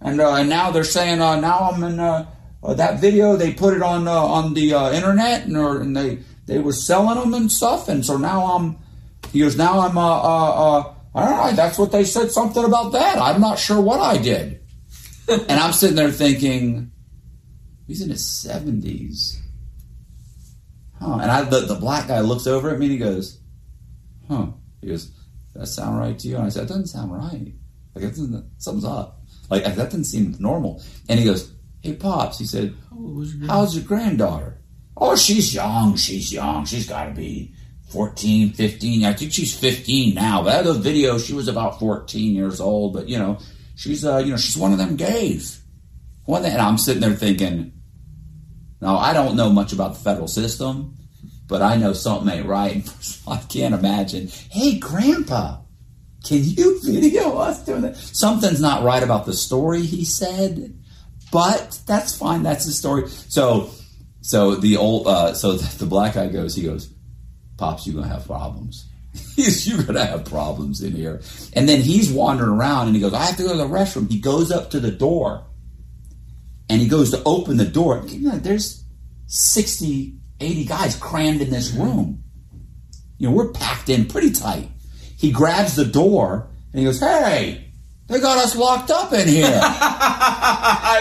and 0.00 0.20
uh, 0.20 0.34
and 0.34 0.48
now 0.48 0.70
they're 0.70 0.84
saying 0.84 1.20
uh, 1.20 1.40
now 1.40 1.70
I'm 1.72 1.82
in 1.82 2.00
uh, 2.00 2.26
uh, 2.62 2.74
that 2.74 3.00
video 3.00 3.36
they 3.36 3.52
put 3.52 3.74
it 3.74 3.82
on 3.82 4.08
uh, 4.08 4.12
on 4.12 4.54
the 4.54 4.74
uh, 4.74 4.92
internet 4.92 5.44
and, 5.44 5.56
or, 5.56 5.80
and 5.80 5.96
they 5.96 6.18
they 6.46 6.58
were 6.58 6.72
selling 6.72 7.18
them 7.18 7.34
and 7.34 7.50
stuff, 7.50 7.88
and 7.88 8.04
so 8.04 8.16
now 8.16 8.56
I'm 8.56 8.78
he 9.32 9.40
goes 9.40 9.56
now 9.56 9.80
I'm 9.80 9.98
uh 9.98 10.20
uh. 10.22 10.78
uh 10.78 10.92
I 11.16 11.24
don't 11.24 11.38
know. 11.38 11.52
That's 11.52 11.78
what 11.78 11.92
they 11.92 12.04
said. 12.04 12.30
Something 12.30 12.64
about 12.64 12.92
that. 12.92 13.16
I'm 13.16 13.40
not 13.40 13.58
sure 13.58 13.80
what 13.80 14.00
I 14.00 14.18
did. 14.18 14.60
and 15.28 15.50
I'm 15.50 15.72
sitting 15.72 15.96
there 15.96 16.10
thinking, 16.10 16.92
he's 17.86 18.02
in 18.02 18.10
his 18.10 18.24
seventies, 18.24 19.40
huh? 21.00 21.18
And 21.20 21.30
I, 21.30 21.42
the, 21.42 21.60
the 21.60 21.74
black 21.74 22.08
guy 22.08 22.20
looks 22.20 22.46
over 22.46 22.70
at 22.70 22.78
me 22.78 22.86
and 22.86 22.92
he 22.92 22.98
goes, 22.98 23.40
huh? 24.28 24.48
He 24.80 24.88
goes, 24.88 25.12
that 25.54 25.66
sound 25.66 25.98
right 25.98 26.18
to 26.18 26.28
you? 26.28 26.36
And 26.36 26.46
I 26.46 26.48
said, 26.48 26.62
that 26.62 26.68
doesn't 26.68 26.88
sound 26.88 27.12
right. 27.12 27.52
Like 27.94 28.04
it 28.04 28.14
something's 28.58 28.84
up. 28.84 29.22
Like 29.48 29.64
that 29.64 29.76
doesn't 29.76 30.04
seem 30.04 30.36
normal. 30.38 30.82
And 31.08 31.18
he 31.18 31.24
goes, 31.24 31.52
hey 31.80 31.94
pops. 31.94 32.38
He 32.38 32.44
said, 32.44 32.74
how's 33.46 33.74
your 33.74 33.84
granddaughter? 33.84 34.60
Oh, 34.96 35.16
she's 35.16 35.54
young. 35.54 35.96
She's 35.96 36.32
young. 36.32 36.64
She's 36.64 36.88
got 36.88 37.06
to 37.06 37.12
be 37.12 37.54
14, 37.90 38.52
15. 38.52 39.04
I 39.04 39.12
think 39.12 39.32
she's 39.32 39.58
15 39.58 40.14
now. 40.14 40.42
But 40.42 40.62
the 40.62 40.74
video, 40.74 41.18
she 41.18 41.34
was 41.34 41.48
about 41.48 41.78
14 41.78 42.34
years 42.34 42.60
old. 42.60 42.94
But, 42.94 43.08
you 43.08 43.18
know, 43.18 43.38
she's, 43.74 44.04
uh, 44.04 44.18
you 44.18 44.30
know, 44.30 44.36
she's 44.36 44.56
one 44.56 44.72
of 44.72 44.78
them 44.78 44.96
gays. 44.96 45.62
One 46.24 46.42
that, 46.42 46.52
and 46.52 46.62
I'm 46.62 46.78
sitting 46.78 47.02
there 47.02 47.14
thinking, 47.14 47.72
now, 48.80 48.98
I 48.98 49.12
don't 49.12 49.36
know 49.36 49.50
much 49.50 49.72
about 49.72 49.94
the 49.94 50.00
federal 50.00 50.28
system, 50.28 50.96
but 51.48 51.62
I 51.62 51.76
know 51.76 51.92
something 51.92 52.32
ain't 52.32 52.46
right. 52.46 52.88
I 53.28 53.38
can't 53.38 53.74
imagine. 53.74 54.28
Hey, 54.50 54.78
Grandpa, 54.78 55.58
can 56.24 56.40
you 56.42 56.80
video 56.84 57.38
us 57.38 57.64
doing 57.64 57.82
that? 57.82 57.96
Something's 57.96 58.60
not 58.60 58.82
right 58.82 59.02
about 59.02 59.26
the 59.26 59.32
story 59.32 59.82
he 59.82 60.04
said, 60.04 60.78
but 61.32 61.80
that's 61.86 62.16
fine. 62.16 62.42
That's 62.42 62.66
the 62.66 62.72
story. 62.72 63.08
So, 63.08 63.70
so 64.20 64.56
the 64.56 64.76
old, 64.76 65.06
uh, 65.06 65.34
so 65.34 65.52
the 65.56 65.86
black 65.86 66.14
guy 66.14 66.28
goes, 66.28 66.54
he 66.54 66.64
goes, 66.64 66.92
Pops, 67.56 67.86
you're 67.86 67.96
gonna 67.96 68.12
have 68.12 68.26
problems. 68.26 68.86
You're 69.36 69.82
gonna 69.82 70.04
have 70.04 70.26
problems 70.26 70.82
in 70.82 70.92
here. 70.92 71.22
And 71.54 71.66
then 71.66 71.80
he's 71.80 72.12
wandering 72.12 72.50
around 72.50 72.88
and 72.88 72.96
he 72.96 73.00
goes, 73.00 73.14
I 73.14 73.24
have 73.24 73.38
to 73.38 73.44
go 73.44 73.52
to 73.52 73.56
the 73.56 73.64
restroom. 73.64 74.10
He 74.10 74.18
goes 74.18 74.50
up 74.50 74.70
to 74.72 74.80
the 74.80 74.90
door 74.90 75.46
and 76.68 76.80
he 76.80 76.88
goes 76.88 77.10
to 77.12 77.22
open 77.24 77.56
the 77.56 77.64
door. 77.64 78.02
You 78.06 78.30
know, 78.30 78.38
there's 78.38 78.84
60, 79.26 80.16
80 80.40 80.64
guys 80.64 80.96
crammed 80.96 81.40
in 81.40 81.50
this 81.50 81.70
mm-hmm. 81.70 81.82
room. 81.82 82.24
You 83.18 83.28
know, 83.28 83.34
we're 83.34 83.52
packed 83.52 83.88
in 83.88 84.06
pretty 84.06 84.30
tight. 84.30 84.68
He 85.16 85.30
grabs 85.30 85.76
the 85.76 85.84
door 85.84 86.48
and 86.72 86.80
he 86.80 86.84
goes, 86.84 87.00
Hey, 87.00 87.72
they 88.08 88.20
got 88.20 88.38
us 88.38 88.54
locked 88.54 88.90
up 88.90 89.12
in 89.12 89.26
here. 89.26 89.48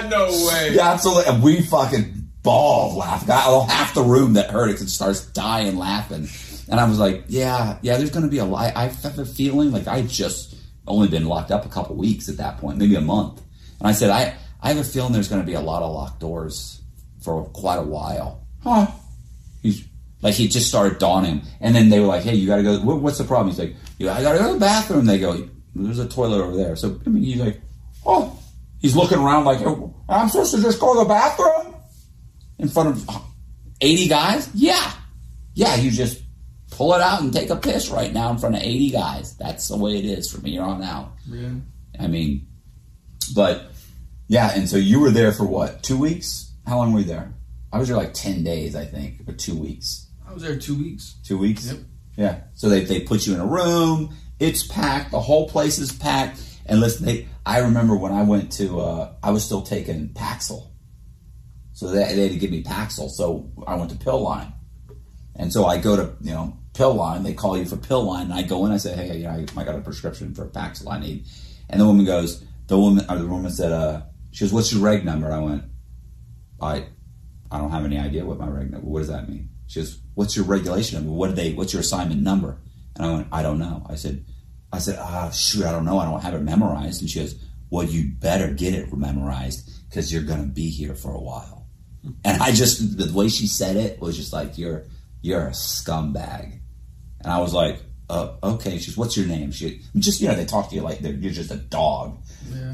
no 0.09 0.27
way. 0.47 0.73
Yeah, 0.73 0.91
absolutely. 0.93 1.25
And 1.33 1.43
we 1.43 1.61
fucking 1.61 2.29
bawled 2.41 2.95
laughing. 2.95 3.29
I, 3.31 3.65
half 3.69 3.93
the 3.93 4.01
room 4.01 4.33
that 4.33 4.49
heard 4.49 4.69
it 4.69 4.77
starts 4.89 5.25
dying 5.27 5.77
laughing. 5.77 6.29
And 6.69 6.79
I 6.79 6.87
was 6.87 6.97
like, 6.97 7.25
yeah, 7.27 7.77
yeah, 7.81 7.97
there's 7.97 8.09
going 8.09 8.23
to 8.23 8.31
be 8.31 8.39
a 8.39 8.45
lot. 8.45 8.75
I 8.75 8.87
have 8.87 9.19
a 9.19 9.25
feeling 9.25 9.71
like 9.71 9.87
I 9.87 10.01
just 10.01 10.55
only 10.87 11.07
been 11.07 11.25
locked 11.25 11.51
up 11.51 11.65
a 11.65 11.69
couple 11.69 11.95
weeks 11.95 12.29
at 12.29 12.37
that 12.37 12.57
point, 12.57 12.77
maybe 12.77 12.95
a 12.95 13.01
month. 13.01 13.41
And 13.79 13.87
I 13.87 13.91
said, 13.91 14.09
I, 14.09 14.35
I 14.61 14.69
have 14.69 14.77
a 14.77 14.83
feeling 14.83 15.13
there's 15.13 15.27
going 15.27 15.41
to 15.41 15.45
be 15.45 15.53
a 15.53 15.61
lot 15.61 15.83
of 15.83 15.93
locked 15.93 16.19
doors 16.19 16.81
for 17.21 17.45
quite 17.45 17.77
a 17.77 17.83
while. 17.83 18.45
Huh. 18.63 18.87
He's 19.61 19.85
like, 20.21 20.33
he 20.33 20.47
just 20.47 20.67
started 20.67 20.99
dawning. 20.99 21.41
And 21.59 21.75
then 21.75 21.89
they 21.89 21.99
were 21.99 22.07
like, 22.07 22.23
hey, 22.23 22.35
you 22.35 22.47
got 22.47 22.57
to 22.57 22.63
go. 22.63 22.79
What, 22.79 23.01
what's 23.01 23.17
the 23.17 23.23
problem? 23.23 23.49
He's 23.49 23.59
like, 23.59 23.75
yeah, 23.97 24.13
I 24.13 24.21
got 24.21 24.33
to 24.33 24.39
go 24.39 24.47
to 24.47 24.53
the 24.53 24.59
bathroom. 24.59 25.05
They 25.05 25.19
go, 25.19 25.47
there's 25.75 25.99
a 25.99 26.07
toilet 26.07 26.41
over 26.41 26.55
there. 26.55 26.75
So, 26.75 26.99
I 27.05 27.09
mean, 27.09 27.23
he's 27.23 27.39
like, 27.39 27.61
oh, 28.05 28.39
he's 28.79 28.95
looking 28.95 29.19
around 29.19 29.45
like, 29.45 29.61
oh, 29.61 29.93
I'm 30.07 30.29
supposed 30.29 30.55
to 30.55 30.61
just 30.61 30.79
go 30.79 30.93
to 30.93 30.99
the 30.99 31.05
bathroom 31.05 31.75
in 32.59 32.69
front 32.69 32.89
of 32.89 33.25
80 33.81 34.07
guys? 34.07 34.49
Yeah. 34.53 34.93
Yeah, 35.53 35.75
you 35.75 35.91
just 35.91 36.21
pull 36.71 36.93
it 36.93 37.01
out 37.01 37.21
and 37.21 37.33
take 37.33 37.49
a 37.49 37.55
piss 37.55 37.89
right 37.89 38.13
now 38.13 38.31
in 38.31 38.37
front 38.37 38.55
of 38.55 38.61
80 38.61 38.89
guys. 38.91 39.37
That's 39.37 39.67
the 39.67 39.77
way 39.77 39.97
it 39.97 40.05
is 40.05 40.31
from 40.31 40.43
here 40.45 40.61
on 40.61 40.81
out. 40.83 41.13
Yeah. 41.27 41.49
I 41.99 42.07
mean, 42.07 42.47
but 43.33 43.71
yeah, 44.27 44.51
and 44.55 44.69
so 44.69 44.77
you 44.77 44.99
were 44.99 45.11
there 45.11 45.31
for 45.31 45.45
what, 45.45 45.83
two 45.83 45.97
weeks? 45.97 46.51
How 46.65 46.77
long 46.77 46.93
were 46.93 46.99
you 46.99 47.05
there? 47.05 47.33
I 47.71 47.77
was 47.77 47.89
there 47.89 47.97
like 47.97 48.13
10 48.13 48.43
days, 48.43 48.75
I 48.75 48.85
think, 48.85 49.27
or 49.27 49.33
two 49.33 49.57
weeks. 49.57 50.07
I 50.27 50.33
was 50.33 50.41
there 50.41 50.57
two 50.57 50.77
weeks. 50.77 51.15
Two 51.23 51.37
weeks? 51.37 51.67
Yep. 51.67 51.79
Yeah. 52.17 52.41
So 52.53 52.69
they, 52.69 52.83
they 52.83 53.01
put 53.01 53.27
you 53.27 53.33
in 53.33 53.39
a 53.39 53.45
room, 53.45 54.15
it's 54.39 54.65
packed, 54.65 55.11
the 55.11 55.19
whole 55.19 55.47
place 55.49 55.77
is 55.79 55.91
packed. 55.91 56.41
And 56.65 56.79
listen, 56.79 57.05
they, 57.05 57.27
I 57.45 57.59
remember 57.59 57.95
when 57.95 58.11
I 58.11 58.23
went 58.23 58.51
to, 58.53 58.79
uh, 58.79 59.13
I 59.21 59.31
was 59.31 59.45
still 59.45 59.61
taking 59.61 60.09
Paxil. 60.09 60.71
So 61.73 61.87
they, 61.87 62.15
they 62.15 62.23
had 62.23 62.31
to 62.31 62.37
give 62.37 62.51
me 62.51 62.63
Paxil. 62.63 63.09
So 63.09 63.51
I 63.67 63.75
went 63.75 63.91
to 63.91 63.97
Pill 63.97 64.21
Line. 64.21 64.53
And 65.35 65.51
so 65.51 65.65
I 65.65 65.77
go 65.77 65.95
to, 65.95 66.15
you 66.21 66.31
know, 66.31 66.57
Pill 66.73 66.93
Line, 66.93 67.23
they 67.23 67.33
call 67.33 67.57
you 67.57 67.65
for 67.65 67.77
Pill 67.77 68.03
Line, 68.03 68.25
and 68.25 68.33
I 68.33 68.41
go 68.41 68.65
in, 68.65 68.71
I 68.71 68.77
say, 68.77 68.95
hey, 68.95 69.17
you 69.17 69.23
know, 69.23 69.31
I, 69.31 69.45
I 69.61 69.63
got 69.63 69.75
a 69.75 69.81
prescription 69.81 70.33
for 70.33 70.47
Paxil 70.47 70.91
I 70.91 70.99
need. 70.99 71.25
And 71.69 71.81
the 71.81 71.85
woman 71.85 72.05
goes, 72.05 72.43
the 72.67 72.77
woman, 72.77 73.05
or 73.09 73.17
the 73.17 73.27
woman 73.27 73.51
said, 73.51 73.71
uh, 73.71 74.01
she 74.35 74.43
goes, 74.43 74.51
what's 74.51 74.73
your 74.73 74.81
reg 74.81 75.05
number? 75.05 75.31
I 75.31 75.39
went, 75.39 75.63
I, 76.61 76.87
I 77.49 77.57
don't 77.57 77.71
have 77.71 77.85
any 77.85 77.97
idea 77.97 78.25
what 78.25 78.37
my 78.37 78.49
reg 78.49 78.69
number, 78.69 78.85
what 78.85 78.99
does 78.99 79.07
that 79.07 79.29
mean? 79.29 79.49
She 79.67 79.79
goes, 79.79 79.97
what's 80.13 80.35
your 80.35 80.43
regulation 80.43 80.97
number? 80.97 81.13
What 81.13 81.29
do 81.29 81.35
they, 81.35 81.53
what's 81.53 81.71
your 81.71 81.79
assignment 81.79 82.21
number? 82.21 82.59
And 82.97 83.05
I 83.05 83.13
went, 83.13 83.27
I 83.31 83.41
don't 83.41 83.59
know. 83.59 83.85
I 83.89 83.95
said, 83.95 84.25
I 84.73 84.79
said, 84.79 84.97
ah, 84.99 85.29
shoot, 85.29 85.63
I 85.63 85.71
don't 85.71 85.85
know. 85.85 85.99
I 85.99 86.05
don't 86.05 86.21
have 86.21 86.33
it 86.33 86.41
memorized. 86.41 86.99
And 86.99 87.09
she 87.09 87.21
goes, 87.21 87.35
well, 87.69 87.85
you 87.85 88.11
better 88.11 88.51
get 88.51 88.73
it 88.73 88.93
memorized 88.93 89.71
because 89.89 90.11
you're 90.11 90.23
going 90.23 90.41
to 90.41 90.51
be 90.53 90.69
here 90.69 90.95
for 90.95 91.13
a 91.13 91.21
while. 91.21 91.67
And 92.25 92.43
I 92.43 92.51
just, 92.51 92.97
the 92.97 93.17
way 93.17 93.29
she 93.29 93.47
said 93.47 93.77
it 93.77 94.01
was 94.01 94.17
just 94.17 94.33
like, 94.33 94.57
you're, 94.57 94.83
you're 95.21 95.47
a 95.47 95.51
scumbag. 95.51 96.59
And 97.21 97.31
I 97.31 97.39
was 97.39 97.53
like, 97.53 97.81
uh, 98.09 98.35
okay. 98.43 98.77
She's, 98.77 98.97
what's 98.97 99.17
your 99.17 99.27
name? 99.27 99.51
She 99.51 99.81
just, 99.97 100.21
you 100.21 100.27
know, 100.27 100.35
they 100.35 100.45
talk 100.45 100.69
to 100.69 100.75
you 100.75 100.81
like 100.81 100.99
they're, 100.99 101.13
you're 101.13 101.31
just 101.31 101.51
a 101.51 101.57
dog. 101.57 102.19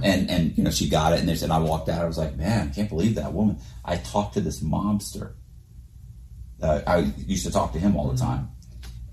And, 0.04 0.30
and, 0.30 0.58
you 0.58 0.63
know, 0.63 0.72
she 0.72 0.89
got 0.89 1.13
it. 1.13 1.20
And 1.20 1.30
they 1.30 1.36
said, 1.36 1.52
I 1.52 1.60
walked 1.60 1.88
out. 1.88 2.02
I 2.02 2.06
was 2.06 2.17
like, 2.17 2.36
man, 2.36 2.70
I 2.70 2.74
can't 2.74 2.89
believe 2.89 3.15
that 3.15 3.34
woman. 3.34 3.58
I 3.86 3.98
talked 3.98 4.34
to 4.34 4.41
this 4.41 4.62
mobster. 4.62 5.34
Uh, 6.62 6.82
I 6.86 7.13
used 7.26 7.46
to 7.46 7.52
talk 7.52 7.74
to 7.74 7.80
him 7.80 7.96
all 7.96 8.10
the 8.10 8.17
time. 8.17 8.50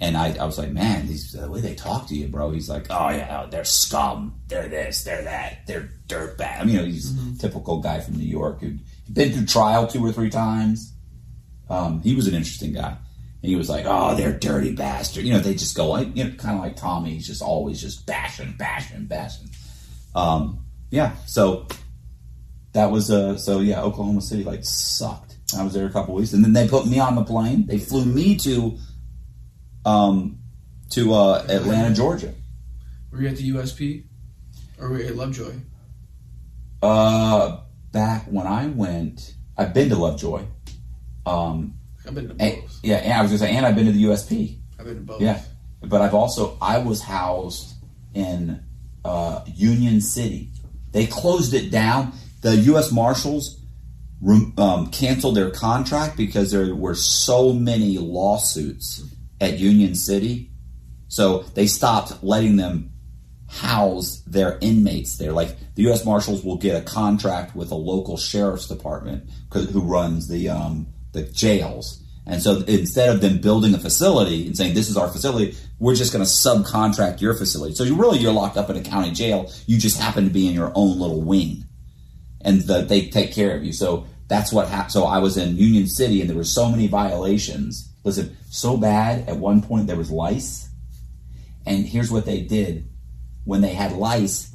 And 0.01 0.17
I, 0.17 0.37
I 0.37 0.45
was 0.45 0.59
like, 0.59 0.71
man, 0.71 1.07
these, 1.07 1.33
the 1.33 1.51
way 1.51 1.61
they 1.61 1.75
talk 1.75 2.07
to 2.09 2.15
you, 2.15 2.29
bro. 2.29 2.51
He's 2.51 2.69
like, 2.69 2.87
oh 2.91 3.09
yeah, 3.11 3.47
they're 3.51 3.65
scum. 3.65 4.41
They're 4.47 4.69
this, 4.69 5.03
they're 5.03 5.25
that. 5.25 5.67
They're 5.67 5.91
dirtbag. 6.07 6.61
I 6.61 6.65
mean, 6.65 6.75
you 6.75 6.81
know, 6.81 6.87
he's 6.87 7.11
a 7.11 7.39
typical 7.39 7.81
guy 7.81 8.01
from 8.01 8.17
New 8.17 8.25
York 8.25 8.61
who'd 8.61 8.81
been 9.13 9.33
through 9.33 9.47
trial 9.47 9.87
two 9.87 10.05
or 10.05 10.13
three 10.13 10.31
times. 10.31 10.93
Um, 11.69 12.01
he 12.03 12.15
was 12.15 12.29
an 12.29 12.35
interesting 12.35 12.73
guy. 12.73 12.97
And 13.43 13.51
he 13.51 13.57
was 13.57 13.69
like, 13.69 13.85
oh, 13.87 14.17
they're 14.17 14.37
dirty 14.37 14.73
bastard. 14.73 15.25
You 15.25 15.35
know, 15.35 15.39
they 15.39 15.55
just 15.55 15.77
go 15.77 15.89
like, 15.89 16.17
you 16.17 16.25
know, 16.25 16.31
kind 16.37 16.57
of 16.57 16.65
like 16.65 16.77
Tommy. 16.77 17.11
He's 17.11 17.27
just 17.27 17.43
always 17.43 17.81
just 17.81 18.05
bashing, 18.07 18.55
bashing, 18.59 19.07
bashing. 19.07 19.49
Um, 20.15 20.65
yeah. 20.91 21.15
So 21.27 21.69
that 22.73 22.91
was, 22.91 23.11
uh, 23.11 23.39
so 23.39 23.61
yeah, 23.61 23.83
Oklahoma 23.83 24.23
City 24.23 24.43
like 24.43 24.65
sucked. 24.65 25.37
I 25.57 25.63
was 25.63 25.73
there 25.73 25.87
a 25.87 25.91
couple 25.91 26.15
weeks 26.15 26.33
and 26.33 26.45
then 26.45 26.53
they 26.53 26.67
put 26.67 26.87
me 26.87 26.99
on 26.99 27.15
the 27.15 27.25
plane. 27.25 27.67
They 27.67 27.79
flew 27.79 28.05
me 28.05 28.37
to, 28.39 28.77
um, 29.87 30.41
to, 30.91 31.15
uh, 31.15 31.47
Atlanta, 31.49 31.95
Georgia. 31.95 32.35
Were 33.13 33.23
you 33.23 33.29
at 33.29 33.37
the 33.37 33.51
USP? 33.51 34.05
Or 34.81 34.91
were 34.91 34.99
you 34.99 35.07
at 35.07 35.17
Lovejoy? 35.17 35.55
Uh, 36.83 37.61
back 37.93 38.27
when 38.27 38.47
I 38.47 38.67
went, 38.67 39.35
I've 39.57 39.73
been 39.73 39.89
to 39.91 39.97
Lovejoy. 39.97 40.45
Um, 41.25 41.78
I've 42.09 42.15
been 42.15 42.29
to 42.29 42.35
both. 42.35 42.41
and, 42.41 42.63
yeah, 42.83 42.97
and 42.97 43.13
I 43.13 43.23
was 43.23 43.31
gonna 43.31 43.39
say, 43.39 43.55
and 43.55 43.67
I've 43.67 43.77
been 43.77 43.87
to 43.87 43.93
the 43.93 44.05
USP. 44.05 44.59
I've 44.79 44.87
been 44.87 44.97
to 44.97 45.01
both. 45.03 45.21
Yeah, 45.21 45.41
but 45.83 46.01
I've 46.01 46.15
also 46.15 46.57
I 46.61 46.79
was 46.79 47.03
housed 47.03 47.75
in 48.15 48.65
uh, 49.05 49.45
Union 49.55 50.01
City. 50.01 50.51
They 50.93 51.07
closed 51.07 51.53
it 51.53 51.71
down. 51.71 52.13
The 52.41 52.57
U.S. 52.57 52.91
Marshals 52.91 53.61
um, 54.57 54.91
canceled 54.91 55.37
their 55.37 55.51
contract 55.51 56.17
because 56.17 56.51
there 56.51 56.75
were 56.75 56.95
so 56.95 57.53
many 57.53 57.99
lawsuits 57.99 59.05
at 59.41 59.59
Union 59.59 59.95
City, 59.95 60.51
so 61.09 61.41
they 61.55 61.67
stopped 61.67 62.23
letting 62.23 62.57
them 62.57 62.93
house 63.49 64.23
their 64.27 64.59
inmates 64.61 65.19
there. 65.19 65.33
Like 65.33 65.57
the 65.75 65.83
U.S. 65.83 66.05
Marshals 66.07 66.43
will 66.43 66.57
get 66.57 66.81
a 66.81 66.85
contract 66.85 67.55
with 67.55 67.71
a 67.71 67.77
local 67.77 68.17
sheriff's 68.17 68.67
department 68.67 69.29
who 69.53 69.81
runs 69.81 70.29
the 70.29 70.49
um, 70.49 70.87
the 71.19 71.33
jails. 71.33 72.03
And 72.27 72.43
so 72.43 72.59
instead 72.67 73.09
of 73.09 73.21
them 73.21 73.39
building 73.39 73.75
a 73.75 73.79
facility 73.79 74.47
and 74.47 74.57
saying 74.57 74.75
this 74.75 74.91
is 74.91 74.97
our 74.97 75.09
facility, 75.09 75.57
we're 75.79 75.95
just 75.95 76.13
going 76.13 76.25
to 76.25 76.31
subcontract 76.31 77.21
your 77.21 77.35
facility. 77.35 77.75
So 77.75 77.85
you 77.85 77.95
really 77.95 78.19
you're 78.19 78.33
locked 78.33 78.57
up 78.57 78.69
in 78.69 78.77
a 78.77 78.83
county 78.83 79.13
jail. 79.13 79.51
You 79.67 79.79
just 79.79 79.99
happen 79.99 80.25
to 80.25 80.31
be 80.31 80.47
in 80.47 80.55
your 80.55 80.73
own 80.75 80.99
little 80.99 81.23
wing, 81.23 81.65
and 82.43 82.61
the, 82.63 82.83
they 82.83 83.09
take 83.09 83.33
care 83.33 83.57
of 83.57 83.65
you. 83.65 83.73
So 83.73 84.07
that's 84.29 84.53
what 84.53 84.69
happened. 84.69 84.93
So 84.93 85.05
I 85.05 85.19
was 85.19 85.37
in 85.37 85.57
Union 85.57 85.87
City, 85.87 86.21
and 86.21 86.29
there 86.29 86.37
were 86.37 86.45
so 86.45 86.71
many 86.71 86.87
violations. 86.87 87.91
Listen, 88.05 88.37
so 88.51 88.77
bad 88.77 89.29
at 89.29 89.37
one 89.37 89.63
point 89.63 89.87
there 89.87 89.97
was 89.97 90.11
lice, 90.11 90.69
and 91.65 91.87
here's 91.87 92.11
what 92.11 92.27
they 92.27 92.43
did 92.43 92.89
when 93.45 93.63
they 93.63 93.73
had 93.73 93.93
lice. 93.93 94.55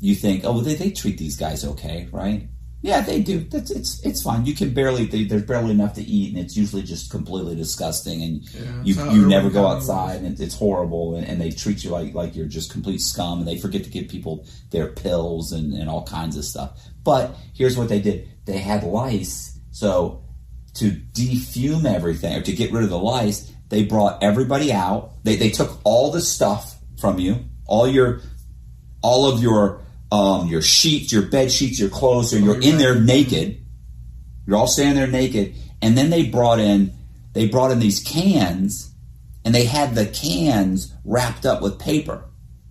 You 0.00 0.16
think, 0.16 0.44
oh, 0.44 0.54
well, 0.54 0.62
they, 0.62 0.74
they 0.74 0.90
treat 0.90 1.18
these 1.18 1.36
guys 1.36 1.64
okay, 1.64 2.08
right? 2.10 2.48
Yeah, 2.82 3.00
they 3.00 3.22
do. 3.22 3.38
That's 3.38 3.70
it's 3.70 4.04
it's 4.04 4.22
fine. 4.22 4.44
You 4.44 4.54
can 4.54 4.74
barely 4.74 5.06
they, 5.06 5.22
there's 5.22 5.44
barely 5.44 5.70
enough 5.70 5.94
to 5.94 6.02
eat, 6.02 6.34
and 6.34 6.44
it's 6.44 6.56
usually 6.56 6.82
just 6.82 7.12
completely 7.12 7.54
disgusting, 7.54 8.22
and 8.22 8.42
Yeah, 8.52 8.82
you 8.82 9.12
you 9.12 9.26
never 9.28 9.50
go 9.50 9.68
outside, 9.68 10.22
and 10.22 10.38
it's 10.40 10.56
horrible, 10.56 11.14
and, 11.14 11.26
and 11.26 11.40
they 11.40 11.52
treat 11.52 11.84
you 11.84 11.90
like 11.90 12.12
like 12.12 12.34
you're 12.34 12.46
just 12.46 12.72
complete 12.72 13.00
scum, 13.00 13.38
and 13.38 13.46
they 13.46 13.56
forget 13.56 13.84
to 13.84 13.90
give 13.90 14.08
people 14.08 14.44
their 14.70 14.88
pills 14.88 15.52
and, 15.52 15.72
and 15.72 15.88
all 15.88 16.02
kinds 16.04 16.36
of 16.36 16.44
stuff. 16.44 16.80
But 17.04 17.36
here's 17.54 17.78
what 17.78 17.88
they 17.88 18.00
did: 18.00 18.28
they 18.46 18.58
had 18.58 18.82
lice, 18.82 19.56
so 19.70 20.24
to 20.74 20.90
defume 20.90 21.86
everything 21.86 22.36
or 22.36 22.42
to 22.42 22.52
get 22.52 22.72
rid 22.72 22.82
of 22.82 22.90
the 22.90 22.98
lice, 22.98 23.52
they 23.68 23.84
brought 23.84 24.22
everybody 24.24 24.72
out. 24.72 25.12
They 25.22 25.36
they 25.36 25.50
took 25.50 25.78
all 25.84 26.10
the 26.10 26.20
stuff 26.20 26.76
from 27.00 27.20
you, 27.20 27.44
all 27.64 27.86
your 27.86 28.22
all 29.02 29.32
of 29.32 29.40
your 29.40 29.82
um, 30.12 30.46
your 30.46 30.62
sheets, 30.62 31.10
your 31.10 31.22
bed 31.22 31.50
sheets, 31.50 31.80
your 31.80 31.88
clothes, 31.88 32.30
so 32.30 32.36
you're 32.36 32.60
in 32.60 32.76
there 32.76 33.00
naked. 33.00 33.58
You're 34.46 34.56
all 34.56 34.66
standing 34.66 34.96
there 34.96 35.06
naked, 35.06 35.54
and 35.80 35.96
then 35.96 36.10
they 36.10 36.24
brought 36.26 36.60
in 36.60 36.92
they 37.32 37.48
brought 37.48 37.70
in 37.70 37.78
these 37.78 38.00
cans, 38.00 38.92
and 39.44 39.54
they 39.54 39.64
had 39.64 39.94
the 39.94 40.06
cans 40.06 40.92
wrapped 41.04 41.46
up 41.46 41.62
with 41.62 41.78
paper, 41.78 42.24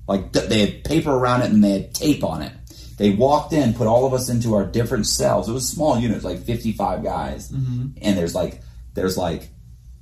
like 0.07 0.31
th- 0.33 0.49
they 0.49 0.59
had 0.59 0.83
paper 0.83 1.11
around 1.11 1.41
it 1.41 1.51
and 1.51 1.63
they 1.63 1.71
had 1.71 1.95
tape 1.95 2.23
on 2.23 2.43
it. 2.43 2.53
They 2.97 3.09
walked 3.09 3.53
in, 3.53 3.73
put 3.73 3.87
all 3.87 4.05
of 4.05 4.13
us 4.13 4.29
into 4.29 4.53
our 4.53 4.63
different 4.63 5.07
cells. 5.07 5.49
It 5.49 5.53
was 5.53 5.67
small 5.67 5.97
units, 5.97 6.23
like 6.23 6.43
55 6.43 7.03
guys, 7.03 7.49
and 8.01 8.17
there's 8.17 8.35
like 8.35 8.61
there's 8.93 9.17
like 9.17 9.49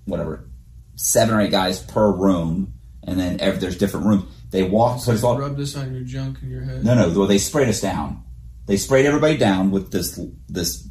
whatever 0.05 0.49
seven 0.95 1.33
or 1.35 1.39
eight 1.41 1.51
guys 1.51 1.81
per 1.81 2.11
room, 2.11 2.73
and 3.03 3.17
then 3.17 3.39
every, 3.39 3.59
there's 3.59 3.77
different 3.77 4.05
rooms. 4.07 4.25
They 4.51 4.63
walked. 4.63 5.01
So 5.01 5.15
all, 5.27 5.37
Rub 5.37 5.57
this 5.57 5.75
on 5.75 5.93
your 5.93 6.03
junk 6.03 6.39
in 6.41 6.49
your 6.49 6.63
head. 6.63 6.83
no, 6.83 6.95
no. 6.95 7.09
Well, 7.17 7.27
they 7.27 7.37
sprayed 7.37 7.69
us 7.69 7.81
down. 7.81 8.23
They 8.65 8.77
sprayed 8.77 9.05
everybody 9.05 9.37
down 9.37 9.71
with 9.71 9.91
this 9.91 10.19
this 10.47 10.87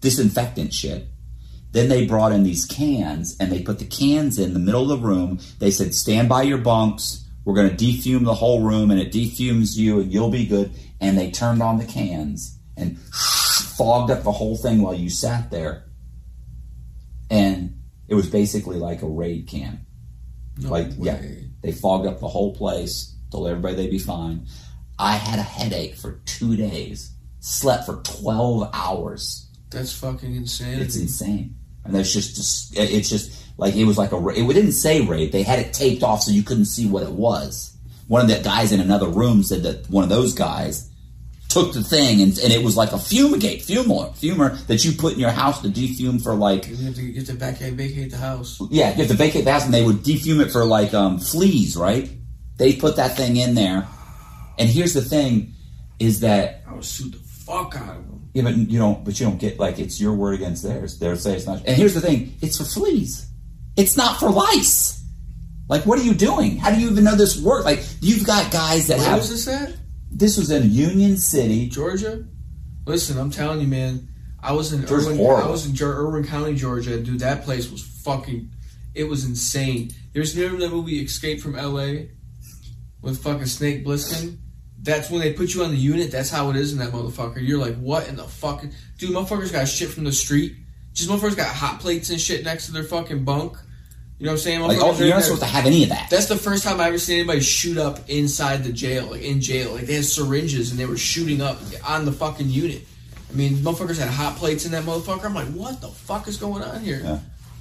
disinfectant 0.00 0.72
shit. 0.72 1.08
Then 1.72 1.88
they 1.88 2.06
brought 2.06 2.32
in 2.32 2.42
these 2.42 2.64
cans 2.64 3.36
and 3.38 3.50
they 3.50 3.62
put 3.62 3.78
the 3.78 3.84
cans 3.84 4.38
in 4.38 4.54
the 4.54 4.58
middle 4.58 4.90
of 4.90 5.00
the 5.00 5.06
room. 5.06 5.38
They 5.58 5.70
said, 5.70 5.94
"Stand 5.94 6.28
by 6.28 6.42
your 6.42 6.58
bunks. 6.58 7.24
We're 7.44 7.54
going 7.54 7.70
to 7.70 7.76
defume 7.76 8.24
the 8.24 8.34
whole 8.34 8.62
room, 8.62 8.90
and 8.90 8.98
it 9.00 9.12
defumes 9.12 9.78
you, 9.78 10.00
and 10.00 10.12
you'll 10.12 10.30
be 10.30 10.46
good." 10.46 10.72
And 11.00 11.16
they 11.16 11.30
turned 11.30 11.62
on 11.62 11.78
the 11.78 11.84
cans 11.84 12.58
and 12.76 12.98
fogged 12.98 14.10
up 14.10 14.22
the 14.22 14.32
whole 14.32 14.56
thing 14.56 14.82
while 14.82 14.94
you 14.94 15.10
sat 15.10 15.50
there. 15.50 15.84
And 17.30 17.80
it 18.08 18.14
was 18.14 18.28
basically 18.28 18.76
like 18.76 19.02
a 19.02 19.08
raid 19.08 19.46
can. 19.46 19.85
No 20.58 20.70
Like, 20.70 20.88
yeah, 20.98 21.20
they 21.62 21.72
fogged 21.72 22.06
up 22.06 22.20
the 22.20 22.28
whole 22.28 22.54
place, 22.54 23.14
told 23.30 23.48
everybody 23.48 23.74
they'd 23.74 23.90
be 23.90 23.98
fine. 23.98 24.46
I 24.98 25.16
had 25.16 25.38
a 25.38 25.42
headache 25.42 25.96
for 25.96 26.20
two 26.24 26.56
days, 26.56 27.12
slept 27.40 27.86
for 27.86 27.96
12 28.02 28.70
hours. 28.72 29.50
That's 29.70 29.92
fucking 29.92 30.34
insane. 30.34 30.80
It's 30.80 30.96
insane. 30.96 31.56
And 31.84 31.94
that's 31.94 32.12
just, 32.12 32.36
just, 32.36 32.76
it's 32.76 33.08
just 33.08 33.44
like, 33.58 33.76
it 33.76 33.84
was 33.84 33.98
like 33.98 34.12
a, 34.12 34.28
it 34.28 34.46
didn't 34.46 34.72
say 34.72 35.02
raid. 35.02 35.32
They 35.32 35.42
had 35.42 35.58
it 35.58 35.72
taped 35.72 36.02
off 36.02 36.22
so 36.22 36.30
you 36.32 36.42
couldn't 36.42 36.64
see 36.64 36.88
what 36.88 37.02
it 37.02 37.12
was. 37.12 37.76
One 38.08 38.22
of 38.22 38.28
the 38.28 38.42
guys 38.42 38.72
in 38.72 38.80
another 38.80 39.08
room 39.08 39.42
said 39.42 39.64
that 39.64 39.90
one 39.90 40.04
of 40.04 40.10
those 40.10 40.32
guys 40.32 40.90
took 41.48 41.72
the 41.72 41.82
thing 41.82 42.20
and, 42.22 42.36
and 42.38 42.52
it 42.52 42.62
was 42.62 42.76
like 42.76 42.92
a 42.92 42.98
fumigate, 42.98 43.60
fumer, 43.62 44.10
fumer 44.16 44.58
that 44.66 44.84
you 44.84 44.92
put 44.92 45.14
in 45.14 45.20
your 45.20 45.30
house 45.30 45.62
to 45.62 45.68
defume 45.68 46.18
for 46.18 46.34
like 46.34 46.68
You 46.68 46.76
have 46.76 46.94
to 46.96 47.12
get 47.12 47.26
to 47.26 47.34
back 47.34 47.56
vacate 47.58 48.10
the 48.10 48.16
house. 48.16 48.60
yeah, 48.70 48.90
you 48.90 48.96
have 48.96 49.08
to 49.08 49.14
vacate 49.14 49.44
the 49.44 49.52
house, 49.52 49.64
and 49.64 49.72
they 49.72 49.84
would 49.84 50.02
defume 50.02 50.40
it 50.40 50.50
for 50.50 50.64
like 50.64 50.92
um, 50.94 51.18
fleas, 51.18 51.76
right? 51.76 52.10
They 52.56 52.74
put 52.74 52.96
that 52.96 53.16
thing 53.16 53.36
in 53.36 53.54
there, 53.54 53.86
and 54.58 54.68
here's 54.68 54.94
the 54.94 55.02
thing: 55.02 55.52
is 55.98 56.20
that 56.20 56.62
I 56.66 56.72
would 56.74 56.84
sue 56.84 57.10
the 57.10 57.18
fuck 57.18 57.76
out 57.76 57.96
of 57.96 58.06
them. 58.08 58.28
yeah, 58.34 58.42
but 58.42 58.56
you 58.56 58.78
don't, 58.78 59.04
but 59.04 59.18
you 59.20 59.26
don't 59.26 59.38
get 59.38 59.58
like 59.58 59.78
it's 59.78 60.00
your 60.00 60.14
word 60.14 60.34
against 60.34 60.62
theirs. 60.62 60.98
They'll 60.98 61.16
say 61.16 61.36
it's 61.36 61.46
not. 61.46 61.58
And 61.66 61.76
here's 61.76 61.94
the 61.94 62.00
thing: 62.00 62.34
it's 62.42 62.56
for 62.58 62.64
fleas. 62.64 63.26
It's 63.76 63.96
not 63.96 64.18
for 64.18 64.30
lice. 64.30 65.04
Like, 65.68 65.84
what 65.84 65.98
are 65.98 66.02
you 66.02 66.14
doing? 66.14 66.56
How 66.56 66.70
do 66.70 66.80
you 66.80 66.88
even 66.90 67.04
know 67.04 67.14
this 67.16 67.40
works? 67.40 67.64
Like, 67.64 67.84
you've 68.00 68.24
got 68.26 68.50
guys 68.52 68.86
that 68.86 68.98
Where 68.98 69.08
have. 69.08 69.18
was 69.18 69.30
this 69.30 69.48
at? 69.48 69.74
This 70.18 70.38
was 70.38 70.50
in 70.50 70.72
Union 70.72 71.18
City. 71.18 71.68
Georgia? 71.68 72.24
Listen, 72.86 73.18
I'm 73.18 73.30
telling 73.30 73.60
you, 73.60 73.66
man. 73.66 74.08
I 74.42 74.52
was 74.52 74.72
in 74.72 74.86
Georgia's 74.86 75.08
Irwin, 75.08 75.18
horrible. 75.18 75.48
I 75.48 75.50
was 75.50 75.66
in 75.66 75.86
Irwin 75.86 76.24
County, 76.24 76.54
Georgia. 76.54 76.98
Dude, 76.98 77.20
that 77.20 77.44
place 77.44 77.70
was 77.70 77.82
fucking. 77.82 78.50
It 78.94 79.04
was 79.04 79.26
insane. 79.26 79.90
There's 80.14 80.34
never 80.34 80.56
that 80.56 80.70
movie 80.70 81.00
Escape 81.00 81.42
from 81.42 81.54
L.A. 81.54 82.12
with 83.02 83.22
fucking 83.22 83.44
Snake 83.44 83.84
Plissken. 83.84 84.38
That's 84.80 85.10
when 85.10 85.20
they 85.20 85.34
put 85.34 85.52
you 85.52 85.64
on 85.64 85.70
the 85.70 85.76
unit. 85.76 86.10
That's 86.10 86.30
how 86.30 86.48
it 86.48 86.56
is 86.56 86.72
in 86.72 86.78
that 86.78 86.92
motherfucker. 86.92 87.46
You're 87.46 87.58
like, 87.58 87.76
what 87.76 88.08
in 88.08 88.16
the 88.16 88.24
fucking 88.24 88.72
dude? 88.96 89.10
Motherfuckers 89.10 89.52
got 89.52 89.68
shit 89.68 89.90
from 89.90 90.04
the 90.04 90.12
street. 90.12 90.56
Just 90.94 91.10
motherfuckers 91.10 91.36
got 91.36 91.54
hot 91.54 91.80
plates 91.80 92.08
and 92.08 92.18
shit 92.18 92.42
next 92.42 92.66
to 92.66 92.72
their 92.72 92.84
fucking 92.84 93.24
bunk. 93.24 93.58
You 94.18 94.24
know 94.24 94.32
what 94.32 94.36
I'm 94.36 94.38
saying? 94.38 94.60
Like, 94.62 94.78
oh, 94.80 94.96
you're 94.98 95.10
not 95.10 95.22
supposed 95.24 95.42
to 95.42 95.46
have 95.46 95.66
any 95.66 95.82
of 95.82 95.90
that. 95.90 96.08
that's 96.08 96.26
the 96.26 96.36
first 96.36 96.64
time 96.64 96.80
I 96.80 96.86
ever 96.88 96.96
seen 96.96 97.18
anybody 97.18 97.40
shoot 97.40 97.76
up 97.76 98.08
inside 98.08 98.64
the 98.64 98.72
jail, 98.72 99.08
like 99.10 99.20
in 99.22 99.42
jail. 99.42 99.72
Like 99.74 99.84
they 99.84 99.94
had 99.94 100.06
syringes 100.06 100.70
and 100.70 100.80
they 100.80 100.86
were 100.86 100.96
shooting 100.96 101.42
up 101.42 101.58
on 101.86 102.06
the 102.06 102.12
fucking 102.12 102.48
unit. 102.48 102.82
I 103.30 103.34
mean, 103.34 103.56
motherfuckers 103.56 103.98
had 103.98 104.08
hot 104.08 104.36
plates 104.36 104.64
in 104.64 104.72
that 104.72 104.84
motherfucker. 104.84 105.24
I'm 105.26 105.34
like, 105.34 105.48
what 105.48 105.82
the 105.82 105.88
fuck 105.88 106.28
is 106.28 106.38
going 106.38 106.62
on 106.62 106.80
here? 106.80 107.00
Yeah. 107.04 107.18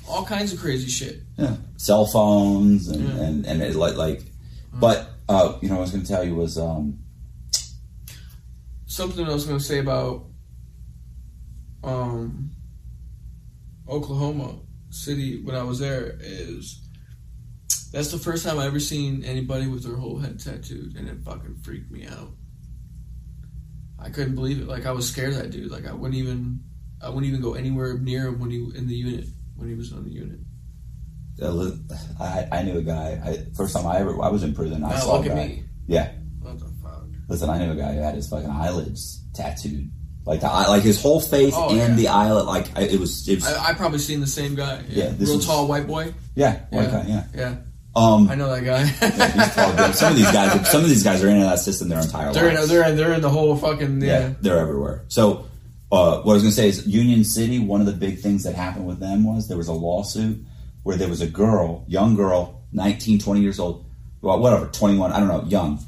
All 0.07 0.23
kinds 0.23 0.53
of 0.53 0.59
crazy 0.59 0.87
shit. 0.89 1.19
yeah. 1.35 1.55
cell 1.75 2.05
phones 2.05 2.87
and 2.87 3.03
Yeah. 3.03 3.23
and 3.23 3.45
and 3.45 3.61
it, 3.61 3.75
like 3.75 3.95
like. 3.95 4.21
But 4.73 5.09
uh, 5.27 5.57
you 5.61 5.67
know, 5.67 5.75
what 5.75 5.79
I 5.79 5.81
was 5.81 5.91
going 5.91 6.03
to 6.03 6.09
tell 6.09 6.23
you 6.23 6.35
was 6.35 6.57
um, 6.57 6.99
Something 8.85 9.25
I 9.25 9.33
was 9.33 9.45
going 9.45 9.57
to 9.57 9.63
say 9.63 9.79
about 9.79 10.23
um, 11.83 12.51
Oklahoma 13.89 14.55
City 14.95 15.43
when 15.43 15.55
I 15.55 15.63
was 15.63 15.79
there 15.79 16.17
is 16.19 16.81
that's 17.91 18.11
the 18.11 18.17
first 18.17 18.45
time 18.45 18.59
I 18.59 18.65
ever 18.65 18.79
seen 18.79 19.23
anybody 19.23 19.67
with 19.67 19.83
their 19.83 19.95
whole 19.95 20.17
head 20.19 20.39
tattooed, 20.39 20.95
and 20.95 21.07
it 21.07 21.23
fucking 21.23 21.57
freaked 21.63 21.91
me 21.91 22.05
out. 22.07 22.31
I 23.99 24.09
couldn't 24.09 24.35
believe 24.35 24.59
it. 24.61 24.67
Like 24.67 24.85
I 24.85 24.91
was 24.91 25.07
scared 25.09 25.29
of 25.33 25.37
that 25.37 25.51
dude. 25.51 25.71
Like 25.71 25.87
I 25.87 25.93
wouldn't 25.93 26.15
even, 26.19 26.59
I 27.01 27.09
wouldn't 27.09 27.25
even 27.25 27.41
go 27.41 27.53
anywhere 27.53 27.97
near 27.97 28.27
him 28.27 28.39
when 28.39 28.51
he 28.51 28.57
in 28.75 28.87
the 28.87 28.95
unit 28.95 29.25
when 29.55 29.69
he 29.69 29.75
was 29.75 29.93
on 29.93 30.03
the 30.03 30.11
unit. 30.11 30.39
I, 32.19 32.47
I 32.51 32.63
knew 32.63 32.77
a 32.77 32.81
guy. 32.81 33.19
I, 33.23 33.45
first 33.55 33.75
time 33.75 33.85
I 33.87 33.97
ever 33.99 34.21
I 34.21 34.29
was 34.29 34.43
in 34.43 34.53
prison. 34.53 34.83
I 34.83 34.89
Now 34.91 34.99
saw 34.99 35.21
a 35.21 35.27
guy. 35.27 35.63
Yeah, 35.87 36.11
What 36.39 36.59
the 36.59 36.65
fuck? 36.81 37.03
listen, 37.29 37.49
I 37.49 37.57
knew 37.59 37.71
a 37.71 37.75
guy 37.75 37.93
who 37.93 38.01
had 38.01 38.15
his 38.15 38.27
fucking 38.29 38.49
eyelids 38.49 39.23
tattooed, 39.33 39.91
like 40.25 40.41
the 40.41 40.47
eye, 40.47 40.67
like 40.67 40.83
his 40.83 41.01
whole 41.01 41.19
face 41.21 41.53
Oh, 41.55 41.69
and 41.69 41.77
yeah. 41.77 41.95
the 41.95 42.07
eyelid. 42.07 42.45
Like 42.45 42.75
I, 42.77 42.81
it 42.81 42.99
was, 42.99 43.27
it 43.29 43.35
was 43.35 43.45
I, 43.47 43.69
I 43.69 43.73
probably 43.73 43.99
seen 43.99 44.21
the 44.21 44.27
same 44.27 44.55
guy. 44.55 44.81
Yeah, 44.89 45.09
this 45.09 45.29
real 45.29 45.37
was- 45.37 45.45
tall 45.45 45.67
white 45.67 45.87
boy. 45.87 46.13
yeah, 46.35 46.61
white 46.69 46.83
Yeah, 46.83 46.91
guy, 46.91 47.05
yeah. 47.07 47.23
yeah. 47.35 47.55
Um, 47.97 48.27
I 48.29 48.35
know 48.35 48.49
that 48.53 48.65
guy. 48.65 48.85
he's 48.85 49.55
tall, 49.55 49.93
some 49.93 50.11
of 50.11 50.17
these 50.17 50.31
guys, 50.31 50.53
are, 50.59 50.65
some 50.65 50.81
of 50.83 50.89
these 50.89 51.03
guys 51.03 51.23
are 51.23 51.29
in 51.29 51.39
that 51.39 51.59
system 51.59 51.87
their 51.87 52.01
entire 52.01 52.33
they're 52.33 52.53
lives. 52.53 52.63
in, 52.63 52.69
they're 52.77 52.89
in, 52.89 52.97
they're 52.97 53.13
in 53.13 53.21
the 53.21 53.29
whole 53.29 53.55
fucking 53.55 54.01
yeah. 54.01 54.19
yeah, 54.19 54.33
they're 54.41 54.57
everywhere. 54.59 55.05
So, 55.07 55.47
uh, 55.93 56.19
what 56.21 56.31
I 56.31 56.33
was 56.33 56.41
going 56.43 56.51
to 56.51 56.55
say 56.55 56.67
is 56.67 56.85
Union 56.85 57.23
City. 57.23 57.59
One 57.59 57.79
of 57.79 57.85
the 57.85 57.93
big 57.93 58.19
things 58.19 58.43
that 58.43 58.53
happened 58.53 58.85
with 58.85 58.99
them 58.99 59.23
was 59.23 59.47
there 59.47 59.55
was 59.55 59.69
a 59.69 59.73
lawsuit 59.73 60.43
where 60.83 60.97
there 60.97 61.07
was 61.07 61.21
a 61.21 61.27
girl, 61.27 61.85
young 61.87 62.15
girl, 62.15 62.63
19, 62.73 63.19
20 63.19 63.39
years 63.39 63.59
old, 63.59 63.85
well, 64.21 64.39
whatever, 64.39 64.67
21, 64.67 65.13
I 65.13 65.19
don't 65.19 65.29
know, 65.29 65.43
young, 65.47 65.79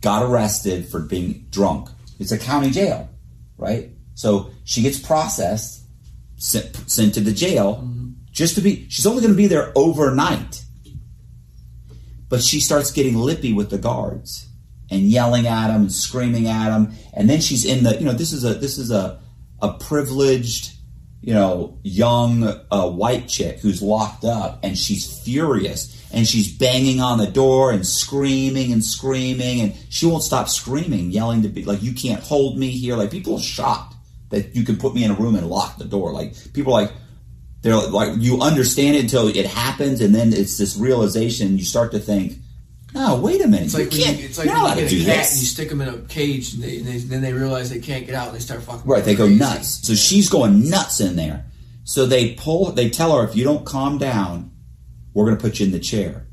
got 0.00 0.22
arrested 0.22 0.88
for 0.88 1.00
being 1.00 1.44
drunk. 1.50 1.90
It's 2.18 2.32
a 2.32 2.38
county 2.38 2.70
jail, 2.70 3.10
right? 3.56 3.90
So 4.14 4.50
she 4.64 4.82
gets 4.82 4.98
processed, 4.98 5.84
sent, 6.36 6.74
sent 6.90 7.14
to 7.14 7.20
the 7.20 7.32
jail, 7.32 7.88
just 8.30 8.54
to 8.56 8.60
be. 8.60 8.86
She's 8.90 9.06
only 9.06 9.22
going 9.22 9.32
to 9.32 9.36
be 9.36 9.46
there 9.46 9.72
overnight, 9.74 10.62
but 12.28 12.42
she 12.42 12.60
starts 12.60 12.90
getting 12.90 13.16
lippy 13.16 13.52
with 13.52 13.70
the 13.70 13.78
guards 13.78 14.48
and 14.90 15.02
yelling 15.02 15.46
at 15.46 15.68
them 15.68 15.82
and 15.82 15.92
screaming 15.92 16.46
at 16.46 16.68
them, 16.68 16.92
and 17.14 17.28
then 17.28 17.40
she's 17.40 17.64
in 17.64 17.82
the. 17.82 17.96
You 17.96 18.04
know, 18.04 18.12
this 18.12 18.32
is 18.32 18.44
a 18.44 18.54
this 18.54 18.78
is 18.78 18.90
a 18.90 19.20
a 19.62 19.72
privileged, 19.72 20.76
you 21.22 21.32
know, 21.32 21.78
young 21.82 22.44
uh, 22.70 22.88
white 22.90 23.26
chick 23.26 23.60
who's 23.60 23.80
locked 23.80 24.24
up, 24.24 24.60
and 24.62 24.76
she's 24.76 25.18
furious. 25.22 25.95
And 26.12 26.26
she's 26.26 26.56
banging 26.56 27.00
on 27.00 27.18
the 27.18 27.26
door 27.26 27.72
and 27.72 27.86
screaming 27.86 28.72
and 28.72 28.82
screaming, 28.82 29.60
and 29.60 29.74
she 29.90 30.06
won't 30.06 30.22
stop 30.22 30.48
screaming, 30.48 31.10
yelling 31.10 31.42
to 31.42 31.48
be 31.48 31.64
like, 31.64 31.82
"You 31.82 31.92
can't 31.92 32.22
hold 32.22 32.58
me 32.58 32.68
here!" 32.68 32.96
Like 32.96 33.10
people 33.10 33.36
are 33.36 33.42
shocked 33.42 33.94
that 34.30 34.54
you 34.54 34.64
can 34.64 34.76
put 34.76 34.94
me 34.94 35.04
in 35.04 35.10
a 35.10 35.14
room 35.14 35.34
and 35.34 35.48
lock 35.48 35.78
the 35.78 35.84
door. 35.84 36.12
Like 36.12 36.34
people 36.52 36.72
are 36.74 36.82
like, 36.82 36.92
they're 37.62 37.74
like 37.74 38.12
you 38.18 38.40
understand 38.40 38.96
it 38.96 39.02
until 39.02 39.28
it 39.28 39.46
happens, 39.46 40.00
and 40.00 40.14
then 40.14 40.32
it's 40.32 40.56
this 40.58 40.76
realization. 40.76 41.58
You 41.58 41.64
start 41.64 41.90
to 41.92 41.98
think, 41.98 42.38
"Oh, 42.94 43.20
wait 43.20 43.44
a 43.44 43.48
minute! 43.48 43.66
It's 43.66 43.74
like 43.74 43.92
you 43.92 44.04
can't. 44.04 44.18
you, 44.18 44.26
it's 44.26 44.38
like 44.38 44.48
you 44.48 44.54
get 44.54 44.74
to 44.76 44.86
a 44.86 44.88
do 44.88 45.04
cat 45.04 45.16
this." 45.18 45.32
and 45.32 45.40
you 45.40 45.46
stick 45.46 45.68
them 45.70 45.80
in 45.80 45.88
a 45.88 45.98
cage, 46.02 46.54
and, 46.54 46.62
they, 46.62 46.78
and 46.78 46.86
they, 46.86 46.98
then 46.98 47.22
they 47.22 47.32
realize 47.32 47.68
they 47.70 47.80
can't 47.80 48.06
get 48.06 48.14
out, 48.14 48.28
and 48.28 48.36
they 48.36 48.40
start 48.40 48.62
fucking. 48.62 48.88
Right, 48.88 49.04
they 49.04 49.16
go 49.16 49.28
nuts. 49.28 49.86
So 49.86 49.94
she's 49.94 50.28
going 50.28 50.70
nuts 50.70 51.00
in 51.00 51.16
there. 51.16 51.46
So 51.86 52.04
they 52.04 52.34
pull, 52.34 52.72
they 52.72 52.90
tell 52.90 53.16
her, 53.16 53.24
if 53.24 53.36
you 53.36 53.44
don't 53.44 53.64
calm 53.64 53.96
down, 53.96 54.50
we're 55.16 55.24
going 55.24 55.36
to 55.38 55.42
put 55.42 55.58
you 55.58 55.64
in 55.64 55.72
the 55.72 55.80
chair. 55.80 56.26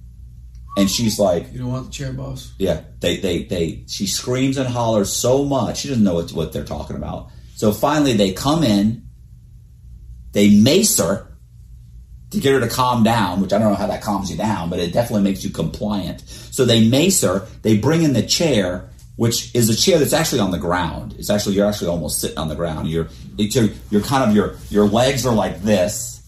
And 0.75 0.89
she's 0.91 1.17
like, 1.17 1.53
You 1.53 1.59
don't 1.59 1.71
want 1.71 1.85
the 1.85 1.91
chair, 1.93 2.11
boss. 2.11 2.53
yeah, 2.59 2.81
they, 2.99 3.15
they, 3.15 3.43
they, 3.43 3.85
she 3.87 4.07
screams 4.07 4.57
and 4.57 4.67
hollers 4.67 5.13
so 5.13 5.45
much, 5.45 5.77
she 5.79 5.87
doesn't 5.87 6.03
know 6.03 6.15
what, 6.15 6.33
what 6.33 6.51
they're 6.51 6.65
talking 6.65 6.97
about. 6.97 7.29
So 7.55 7.71
finally 7.71 8.11
they 8.13 8.33
come 8.33 8.61
in, 8.61 9.03
they 10.33 10.49
mace 10.59 10.97
her 10.97 11.31
to 12.31 12.39
get 12.41 12.55
her 12.55 12.59
to 12.59 12.67
calm 12.67 13.05
down, 13.05 13.39
which 13.39 13.53
I 13.53 13.57
don't 13.57 13.69
know 13.69 13.77
how 13.77 13.87
that 13.87 14.03
calms 14.03 14.29
you 14.29 14.35
down, 14.35 14.69
but 14.69 14.79
it 14.79 14.91
definitely 14.91 15.23
makes 15.23 15.45
you 15.45 15.49
compliant. 15.49 16.19
So 16.27 16.65
they 16.65 16.85
mace 16.85 17.21
her, 17.21 17.47
they 17.61 17.77
bring 17.77 18.03
in 18.03 18.11
the 18.11 18.23
chair, 18.23 18.89
which 19.15 19.55
is 19.55 19.69
a 19.69 19.77
chair 19.77 19.97
that's 19.97 20.11
actually 20.11 20.41
on 20.41 20.51
the 20.51 20.57
ground. 20.57 21.15
It's 21.17 21.29
actually 21.29 21.55
you're 21.55 21.67
actually 21.69 21.87
almost 21.87 22.19
sitting 22.19 22.37
on 22.37 22.49
the 22.49 22.55
ground. 22.55 22.89
You're 22.89 23.07
it's, 23.37 23.55
you're, 23.55 23.69
you're 23.91 24.01
kind 24.01 24.29
of 24.29 24.35
your 24.35 24.57
your 24.69 24.87
legs 24.89 25.25
are 25.25 25.33
like 25.33 25.61
this, 25.61 26.21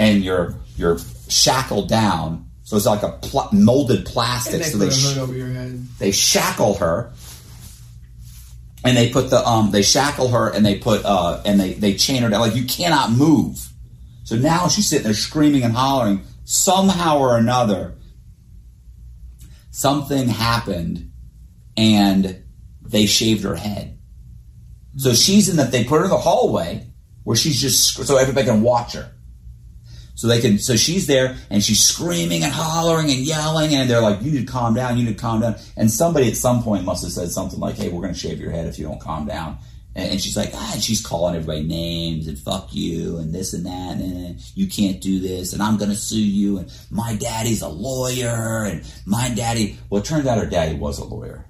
and 0.00 0.24
you're 0.24 0.56
you're 0.76 0.98
shackled 1.30 1.88
down. 1.88 2.46
So 2.62 2.76
it's 2.76 2.86
like 2.86 3.02
a 3.02 3.10
pl- 3.22 3.48
molded 3.52 4.06
plastic. 4.06 4.62
So 4.64 4.78
they 4.78 4.90
sh- 4.90 5.16
over 5.18 5.34
your 5.34 5.48
head. 5.48 5.86
they 5.98 6.12
shackle 6.12 6.74
her 6.74 7.12
and 8.84 8.96
they 8.96 9.10
put 9.10 9.28
the 9.30 9.46
um 9.46 9.70
they 9.72 9.82
shackle 9.82 10.28
her 10.28 10.48
and 10.52 10.64
they 10.64 10.78
put 10.78 11.04
uh 11.04 11.42
and 11.44 11.58
they 11.60 11.74
they 11.74 11.94
chain 11.94 12.22
her 12.22 12.30
down 12.30 12.40
like 12.40 12.54
you 12.54 12.64
cannot 12.64 13.10
move 13.12 13.58
so 14.24 14.36
now 14.36 14.68
she's 14.68 14.88
sitting 14.88 15.04
there 15.04 15.12
screaming 15.14 15.64
and 15.64 15.74
hollering 15.74 16.22
somehow 16.44 17.18
or 17.18 17.36
another 17.36 17.94
something 19.70 20.28
happened 20.28 21.10
and 21.76 22.42
they 22.82 23.06
shaved 23.06 23.44
her 23.44 23.54
head 23.56 23.98
so 24.96 25.12
she's 25.12 25.48
in 25.48 25.56
the 25.56 25.64
they 25.64 25.84
put 25.84 25.98
her 25.98 26.04
in 26.04 26.10
the 26.10 26.16
hallway 26.18 26.86
where 27.24 27.36
she's 27.36 27.60
just 27.60 28.04
so 28.06 28.16
everybody 28.16 28.46
can 28.46 28.62
watch 28.62 28.94
her 28.94 29.12
so 30.20 30.28
they 30.28 30.38
can, 30.38 30.58
so 30.58 30.76
she's 30.76 31.06
there 31.06 31.34
and 31.48 31.64
she's 31.64 31.82
screaming 31.82 32.42
and 32.42 32.52
hollering 32.52 33.10
and 33.10 33.20
yelling 33.20 33.74
and 33.74 33.88
they're 33.88 34.02
like, 34.02 34.20
you 34.20 34.32
need 34.32 34.46
to 34.46 34.52
calm 34.52 34.74
down, 34.74 34.98
you 34.98 35.04
need 35.04 35.16
to 35.16 35.18
calm 35.18 35.40
down. 35.40 35.56
And 35.78 35.90
somebody 35.90 36.28
at 36.28 36.36
some 36.36 36.62
point 36.62 36.84
must 36.84 37.02
have 37.04 37.12
said 37.12 37.30
something 37.30 37.58
like, 37.58 37.76
hey, 37.76 37.88
we're 37.88 38.02
going 38.02 38.12
to 38.12 38.20
shave 38.20 38.38
your 38.38 38.50
head 38.50 38.66
if 38.66 38.78
you 38.78 38.84
don't 38.84 39.00
calm 39.00 39.26
down. 39.26 39.56
And, 39.94 40.10
and 40.10 40.20
she's 40.20 40.36
like, 40.36 40.50
ah, 40.52 40.72
and 40.74 40.82
she's 40.82 41.00
calling 41.00 41.36
everybody 41.36 41.62
names 41.62 42.28
and 42.28 42.38
fuck 42.38 42.68
you 42.70 43.16
and 43.16 43.34
this 43.34 43.54
and 43.54 43.64
that 43.64 43.96
and 43.96 44.38
you 44.54 44.66
can't 44.66 45.00
do 45.00 45.20
this 45.20 45.54
and 45.54 45.62
I'm 45.62 45.78
going 45.78 45.90
to 45.90 45.96
sue 45.96 46.22
you 46.22 46.58
and 46.58 46.70
my 46.90 47.14
daddy's 47.14 47.62
a 47.62 47.68
lawyer 47.68 48.66
and 48.66 48.84
my 49.06 49.32
daddy, 49.34 49.78
well, 49.88 50.02
it 50.02 50.04
turns 50.04 50.26
out 50.26 50.36
her 50.36 50.44
daddy 50.44 50.76
was 50.76 50.98
a 50.98 51.04
lawyer. 51.04 51.46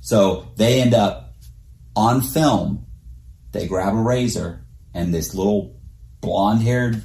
So 0.00 0.48
they 0.56 0.82
end 0.82 0.94
up 0.94 1.34
on 1.94 2.20
film, 2.20 2.84
they 3.52 3.68
grab 3.68 3.94
a 3.94 4.02
razor 4.02 4.64
and 4.92 5.14
this 5.14 5.36
little 5.36 5.80
blonde 6.20 6.62
haired 6.62 7.00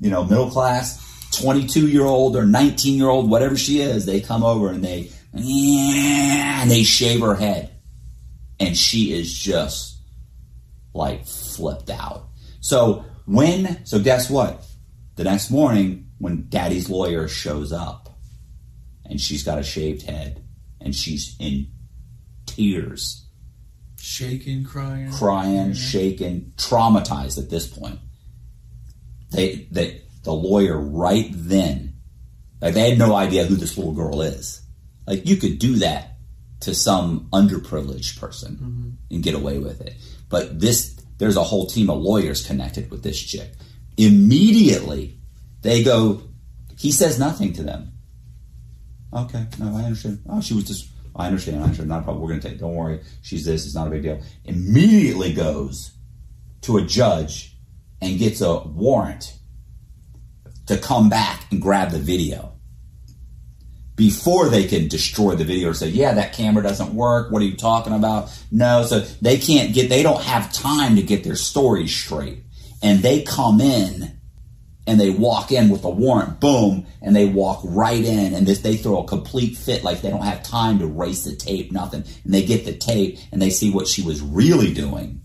you 0.00 0.10
know, 0.10 0.24
middle 0.24 0.50
class, 0.50 1.00
22 1.38 1.88
year 1.88 2.04
old 2.04 2.36
or 2.36 2.46
19 2.46 2.96
year 2.96 3.08
old, 3.08 3.28
whatever 3.28 3.56
she 3.56 3.80
is, 3.80 4.06
they 4.06 4.20
come 4.20 4.42
over 4.42 4.70
and 4.70 4.84
they, 4.84 5.10
and 5.32 6.70
they 6.70 6.82
shave 6.82 7.20
her 7.20 7.34
head. 7.34 7.70
And 8.60 8.76
she 8.76 9.12
is 9.12 9.32
just 9.32 9.98
like 10.94 11.26
flipped 11.26 11.90
out. 11.90 12.28
So 12.60 13.04
when, 13.26 13.84
so 13.84 13.98
guess 13.98 14.30
what? 14.30 14.64
The 15.16 15.24
next 15.24 15.50
morning, 15.50 16.10
when 16.18 16.46
daddy's 16.48 16.88
lawyer 16.88 17.28
shows 17.28 17.72
up 17.72 18.08
and 19.04 19.20
she's 19.20 19.42
got 19.42 19.58
a 19.58 19.62
shaved 19.62 20.02
head 20.02 20.42
and 20.80 20.94
she's 20.94 21.36
in 21.38 21.68
tears, 22.46 23.26
Shaking, 23.98 24.64
crying. 24.64 25.10
crying, 25.12 25.70
mm-hmm. 25.70 25.72
shaking, 25.72 26.52
traumatized 26.56 27.38
at 27.38 27.50
this 27.50 27.66
point. 27.66 27.98
They, 29.34 29.68
they, 29.70 30.02
the 30.22 30.32
lawyer 30.32 30.78
right 30.78 31.28
then, 31.32 31.94
like 32.60 32.74
they 32.74 32.90
had 32.90 32.98
no 32.98 33.14
idea 33.14 33.44
who 33.44 33.56
this 33.56 33.76
little 33.76 33.92
girl 33.94 34.22
is. 34.22 34.62
Like 35.06 35.26
you 35.26 35.36
could 35.36 35.58
do 35.58 35.76
that 35.76 36.16
to 36.60 36.74
some 36.74 37.28
underprivileged 37.32 38.18
person 38.18 38.56
mm-hmm. 38.56 38.90
and 39.10 39.22
get 39.22 39.34
away 39.34 39.58
with 39.58 39.80
it. 39.80 39.94
But 40.28 40.60
this, 40.60 40.98
there's 41.18 41.36
a 41.36 41.44
whole 41.44 41.66
team 41.66 41.90
of 41.90 41.98
lawyers 41.98 42.46
connected 42.46 42.90
with 42.90 43.02
this 43.02 43.20
chick. 43.20 43.52
Immediately, 43.96 45.18
they 45.60 45.82
go, 45.84 46.22
he 46.78 46.90
says 46.90 47.18
nothing 47.18 47.52
to 47.54 47.62
them. 47.62 47.92
Okay, 49.12 49.46
no, 49.58 49.76
I 49.76 49.82
understand. 49.82 50.22
Oh, 50.28 50.40
she 50.40 50.54
was 50.54 50.64
just, 50.64 50.88
I 51.14 51.26
understand, 51.26 51.60
I 51.60 51.64
understand. 51.64 51.88
Not 51.88 52.00
a 52.00 52.02
problem. 52.02 52.22
We're 52.22 52.30
going 52.30 52.40
to 52.40 52.48
take, 52.48 52.58
don't 52.58 52.74
worry. 52.74 53.00
She's 53.22 53.44
this, 53.44 53.66
it's 53.66 53.74
not 53.74 53.86
a 53.86 53.90
big 53.90 54.02
deal. 54.02 54.20
Immediately 54.44 55.34
goes 55.34 55.92
to 56.62 56.78
a 56.78 56.82
judge 56.82 57.53
and 58.04 58.18
gets 58.18 58.40
a 58.40 58.58
warrant 58.60 59.34
to 60.66 60.76
come 60.78 61.08
back 61.08 61.50
and 61.50 61.60
grab 61.60 61.90
the 61.90 61.98
video 61.98 62.52
before 63.96 64.48
they 64.48 64.64
can 64.64 64.88
destroy 64.88 65.36
the 65.36 65.44
video 65.44 65.70
or 65.70 65.74
say, 65.74 65.88
yeah, 65.88 66.14
that 66.14 66.32
camera 66.32 66.62
doesn't 66.62 66.94
work. 66.94 67.30
What 67.30 67.42
are 67.42 67.44
you 67.44 67.56
talking 67.56 67.92
about? 67.92 68.30
No. 68.50 68.84
So 68.84 69.00
they 69.00 69.38
can't 69.38 69.72
get, 69.72 69.88
they 69.88 70.02
don't 70.02 70.22
have 70.22 70.52
time 70.52 70.96
to 70.96 71.02
get 71.02 71.24
their 71.24 71.36
story 71.36 71.86
straight. 71.86 72.42
And 72.82 73.00
they 73.00 73.22
come 73.22 73.60
in 73.60 74.18
and 74.86 75.00
they 75.00 75.10
walk 75.10 75.52
in 75.52 75.70
with 75.70 75.84
a 75.84 75.90
warrant, 75.90 76.40
boom, 76.40 76.86
and 77.00 77.14
they 77.14 77.24
walk 77.24 77.60
right 77.64 78.04
in 78.04 78.34
and 78.34 78.46
this, 78.46 78.60
they 78.60 78.76
throw 78.76 79.02
a 79.02 79.06
complete 79.06 79.56
fit 79.56 79.84
like 79.84 80.02
they 80.02 80.10
don't 80.10 80.24
have 80.24 80.42
time 80.42 80.80
to 80.80 80.86
race 80.86 81.24
the 81.24 81.34
tape, 81.34 81.72
nothing. 81.72 82.04
And 82.24 82.34
they 82.34 82.44
get 82.44 82.64
the 82.64 82.74
tape 82.74 83.18
and 83.32 83.40
they 83.40 83.50
see 83.50 83.70
what 83.70 83.86
she 83.86 84.02
was 84.02 84.20
really 84.20 84.74
doing. 84.74 85.22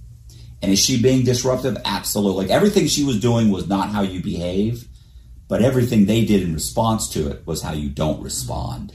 And 0.62 0.72
is 0.72 0.80
she 0.80 1.02
being 1.02 1.24
disruptive? 1.24 1.78
Absolutely. 1.86 2.46
Like 2.46 2.54
everything 2.54 2.88
she 2.88 3.04
was 3.04 3.20
doing 3.20 3.50
was 3.50 3.68
not 3.68 3.90
how 3.90 4.02
you 4.02 4.22
behave, 4.22 4.88
but 5.48 5.62
everything 5.62 6.06
they 6.06 6.26
did 6.26 6.44
in 6.44 6.54
response 6.54 7.10
to 7.10 7.30
it 7.30 7.46
was 7.48 7.62
how 7.62 7.74
you 7.74 7.90
don't 7.90 8.22
respond. 8.22 8.94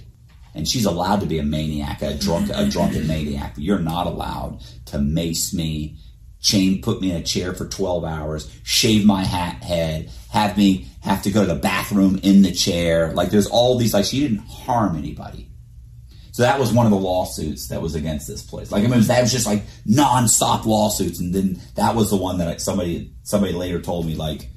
And 0.54 0.68
she's 0.68 0.84
allowed 0.84 1.20
to 1.20 1.26
be 1.26 1.38
a 1.38 1.42
maniac, 1.42 2.02
a 2.02 2.14
drunk, 2.14 2.50
a 2.54 2.68
drunken 2.68 3.06
maniac. 3.06 3.54
But 3.54 3.64
you're 3.64 3.78
not 3.78 4.06
allowed 4.06 4.60
to 4.86 4.98
mace 4.98 5.52
me, 5.52 5.96
chain, 6.40 6.80
put 6.80 7.00
me 7.00 7.10
in 7.10 7.16
a 7.16 7.22
chair 7.22 7.54
for 7.54 7.66
12 7.66 8.04
hours, 8.04 8.54
shave 8.62 9.04
my 9.04 9.24
hat 9.24 9.62
head, 9.64 10.10
have 10.30 10.56
me 10.56 10.86
have 11.00 11.22
to 11.22 11.30
go 11.30 11.40
to 11.40 11.54
the 11.54 11.58
bathroom 11.58 12.20
in 12.22 12.42
the 12.42 12.52
chair. 12.52 13.12
Like 13.14 13.30
there's 13.30 13.48
all 13.48 13.78
these, 13.78 13.94
like 13.94 14.04
she 14.04 14.20
didn't 14.20 14.46
harm 14.46 14.96
anybody. 14.96 15.50
So 16.34 16.42
that 16.42 16.58
was 16.58 16.72
one 16.72 16.84
of 16.84 16.90
the 16.90 16.98
lawsuits 16.98 17.68
that 17.68 17.80
was 17.80 17.94
against 17.94 18.26
this 18.26 18.42
place. 18.42 18.72
Like 18.72 18.82
I 18.82 18.88
mean, 18.88 19.02
that 19.02 19.20
was 19.22 19.30
just 19.30 19.46
like 19.46 19.62
nonstop 19.86 20.64
lawsuits, 20.64 21.20
and 21.20 21.32
then 21.32 21.60
that 21.76 21.94
was 21.94 22.10
the 22.10 22.16
one 22.16 22.38
that 22.38 22.60
somebody 22.60 23.14
somebody 23.22 23.52
later 23.52 23.80
told 23.80 24.04
me 24.04 24.16
like, 24.16 24.50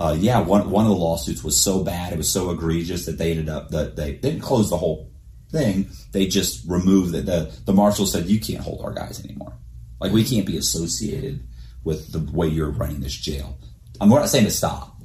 uh, 0.00 0.16
yeah, 0.18 0.40
one 0.40 0.70
one 0.70 0.86
of 0.86 0.90
the 0.90 0.96
lawsuits 0.96 1.44
was 1.44 1.54
so 1.54 1.84
bad, 1.84 2.14
it 2.14 2.16
was 2.16 2.30
so 2.30 2.50
egregious 2.50 3.04
that 3.04 3.18
they 3.18 3.32
ended 3.32 3.50
up 3.50 3.68
that 3.72 3.94
they 3.94 4.14
didn't 4.14 4.40
close 4.40 4.70
the 4.70 4.78
whole 4.78 5.12
thing. 5.50 5.90
They 6.12 6.28
just 6.28 6.66
removed. 6.66 7.12
The 7.12 7.54
the 7.66 7.74
marshal 7.74 8.06
said 8.06 8.24
you 8.24 8.40
can't 8.40 8.64
hold 8.64 8.82
our 8.82 8.94
guys 8.94 9.22
anymore. 9.22 9.52
Like 10.00 10.12
we 10.12 10.24
can't 10.24 10.46
be 10.46 10.56
associated 10.56 11.46
with 11.84 12.10
the 12.10 12.20
way 12.34 12.46
you're 12.48 12.70
running 12.70 13.00
this 13.00 13.14
jail. 13.14 13.58
I'm 14.00 14.08
not 14.08 14.30
saying 14.30 14.46
to 14.46 14.50
stop. 14.50 14.96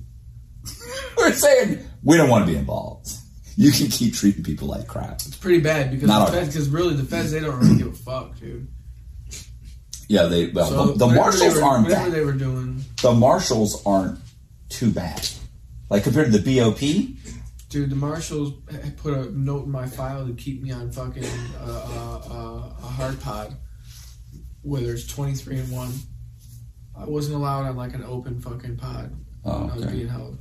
We're 1.18 1.34
saying 1.34 1.86
we 2.02 2.16
don't 2.16 2.30
want 2.30 2.46
to 2.46 2.52
be 2.54 2.58
involved. 2.58 3.12
You 3.56 3.72
can 3.72 3.88
keep 3.88 4.16
treating 4.16 4.44
people 4.44 4.68
like 4.68 4.88
crap. 4.88 5.16
It's 5.16 5.36
pretty 5.36 5.60
bad 5.60 5.92
because 5.92 6.08
Not 6.08 6.32
the 6.32 6.42
because 6.42 6.70
really 6.70 6.96
the 6.96 7.04
feds 7.04 7.32
they 7.32 7.40
don't 7.40 7.60
really 7.60 7.78
give 7.78 7.88
a 7.88 7.92
fuck, 7.92 8.40
dude. 8.40 8.68
Yeah, 10.08 10.24
they 10.24 10.48
well 10.48 10.68
So 10.68 10.86
the, 10.88 11.08
the 11.08 11.16
marshals 11.16 11.56
were, 11.56 11.64
aren't 11.64 11.84
whatever 11.84 12.10
bad. 12.10 12.12
they 12.12 12.26
were 12.26 12.34
doing, 12.34 12.84
the 13.02 13.14
marshals 13.14 13.86
aren't 13.86 14.20
too 14.70 14.92
bad. 14.92 15.28
Like 15.90 16.04
compared 16.04 16.32
to 16.32 16.38
the 16.38 16.60
BOP, 16.60 16.80
dude. 17.70 17.90
The 17.90 17.96
marshals 17.96 18.54
put 18.98 19.14
a 19.14 19.32
note 19.38 19.66
in 19.66 19.72
my 19.72 19.88
file 19.88 20.26
to 20.26 20.34
keep 20.34 20.62
me 20.62 20.72
on 20.72 20.92
fucking 20.92 21.24
uh, 21.24 21.64
uh, 21.64 22.34
uh, 22.34 22.74
a 22.84 22.88
hard 22.88 23.20
pod, 23.22 23.56
where 24.62 24.82
there's 24.82 25.06
23 25.08 25.60
and 25.60 25.72
one. 25.72 25.92
I 26.96 27.06
wasn't 27.06 27.36
allowed 27.36 27.66
on 27.66 27.76
like 27.76 27.94
an 27.94 28.04
open 28.04 28.40
fucking 28.42 28.78
pod. 28.78 29.16
Oh, 29.46 29.62
when 29.62 29.70
I 29.70 29.74
was 29.76 29.84
okay. 29.84 29.94
being 29.94 30.08
held. 30.08 30.38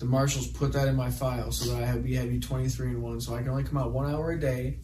The 0.00 0.06
marshals 0.06 0.48
put 0.48 0.72
that 0.72 0.88
in 0.88 0.96
my 0.96 1.10
file 1.10 1.52
so 1.52 1.72
that 1.72 1.82
I 1.82 1.86
had 1.86 2.02
we 2.02 2.14
had 2.14 2.24
to 2.24 2.30
be 2.30 2.40
23 2.40 2.88
and 2.88 3.02
one, 3.02 3.20
so 3.20 3.34
I 3.34 3.38
can 3.42 3.50
only 3.50 3.62
come 3.64 3.76
out 3.78 3.92
one 3.92 4.12
hour 4.12 4.32
a 4.32 4.40
day. 4.40 4.80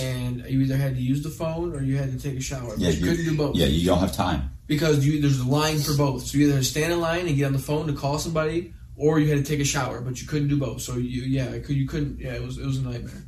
And 0.00 0.44
you 0.48 0.62
either 0.62 0.76
had 0.76 0.96
to 0.96 1.00
use 1.00 1.22
the 1.22 1.30
phone 1.30 1.72
or 1.74 1.82
you 1.82 1.96
had 1.98 2.10
to 2.10 2.18
take 2.18 2.36
a 2.36 2.40
shower. 2.40 2.74
Yeah, 2.76 2.88
you, 2.88 3.04
couldn't 3.06 3.24
do 3.24 3.36
both. 3.36 3.54
Yeah, 3.54 3.66
you 3.66 3.86
don't 3.86 3.98
have 3.98 4.12
time. 4.14 4.50
because 4.66 5.06
you 5.06 5.20
there's 5.20 5.38
a 5.38 5.46
line 5.48 5.78
for 5.78 5.94
both. 5.94 6.22
So 6.26 6.38
you 6.38 6.48
either 6.48 6.62
stand 6.64 6.92
in 6.92 7.00
line 7.00 7.28
and 7.28 7.36
get 7.36 7.44
on 7.44 7.52
the 7.52 7.58
phone 7.58 7.86
to 7.86 7.92
call 7.92 8.18
somebody, 8.18 8.72
or 8.96 9.20
you 9.20 9.28
had 9.28 9.44
to 9.44 9.44
take 9.44 9.60
a 9.60 9.64
shower, 9.64 10.00
but 10.00 10.20
you 10.20 10.26
couldn't 10.26 10.48
do 10.48 10.56
both. 10.58 10.80
So 10.80 10.94
you 10.96 11.22
yeah, 11.22 11.50
I 11.50 11.60
could, 11.60 11.76
you 11.76 11.86
couldn't. 11.86 12.18
Yeah, 12.18 12.32
it 12.32 12.42
was 12.42 12.58
it 12.58 12.64
was 12.64 12.78
a 12.78 12.82
nightmare. 12.82 13.22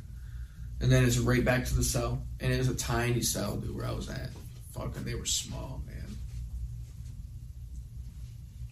And 0.81 0.91
then 0.91 1.05
it's 1.05 1.17
right 1.19 1.45
back 1.45 1.65
to 1.65 1.75
the 1.75 1.83
cell, 1.83 2.23
and 2.39 2.51
it 2.51 2.57
was 2.57 2.69
a 2.69 2.75
tiny 2.75 3.21
cell, 3.21 3.55
dude, 3.57 3.75
where 3.75 3.85
I 3.85 3.91
was 3.91 4.09
at. 4.09 4.29
Fucking, 4.73 5.03
they 5.05 5.15
were 5.15 5.25
small. 5.25 5.81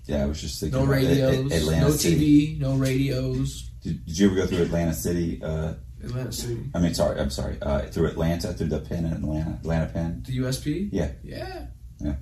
Yeah, 0.08 0.24
I 0.24 0.26
was 0.26 0.40
just 0.42 0.60
thinking. 0.60 0.80
No 0.80 0.86
radios, 0.86 1.52
Atlanta 1.52 1.86
no 1.86 1.92
City. 1.92 2.56
TV, 2.58 2.60
no 2.60 2.76
radios. 2.76 3.70
Did, 3.82 4.06
did 4.06 4.20
you 4.20 4.28
ever 4.28 4.36
go 4.36 4.48
through 4.48 4.64
Atlanta 4.64 4.94
City? 4.94 5.42
Uh, 5.44 5.74
Atlanta 6.04 6.32
City, 6.32 6.62
I 6.76 6.80
mean, 6.80 6.94
sorry, 6.94 7.20
I'm 7.20 7.32
sorry. 7.32 7.58
Uh, 7.62 7.82
through 7.82 8.08
Atlanta, 8.08 8.54
through 8.54 8.68
the 8.68 8.80
pen 8.80 9.06
in 9.06 9.14
Atlanta, 9.14 9.58
Atlanta 9.62 9.88
pen. 9.92 10.24
the 10.28 10.38
USP. 10.40 10.90
Yeah, 10.92 11.12
Yeah. 11.24 11.66
Yeah. 12.00 12.16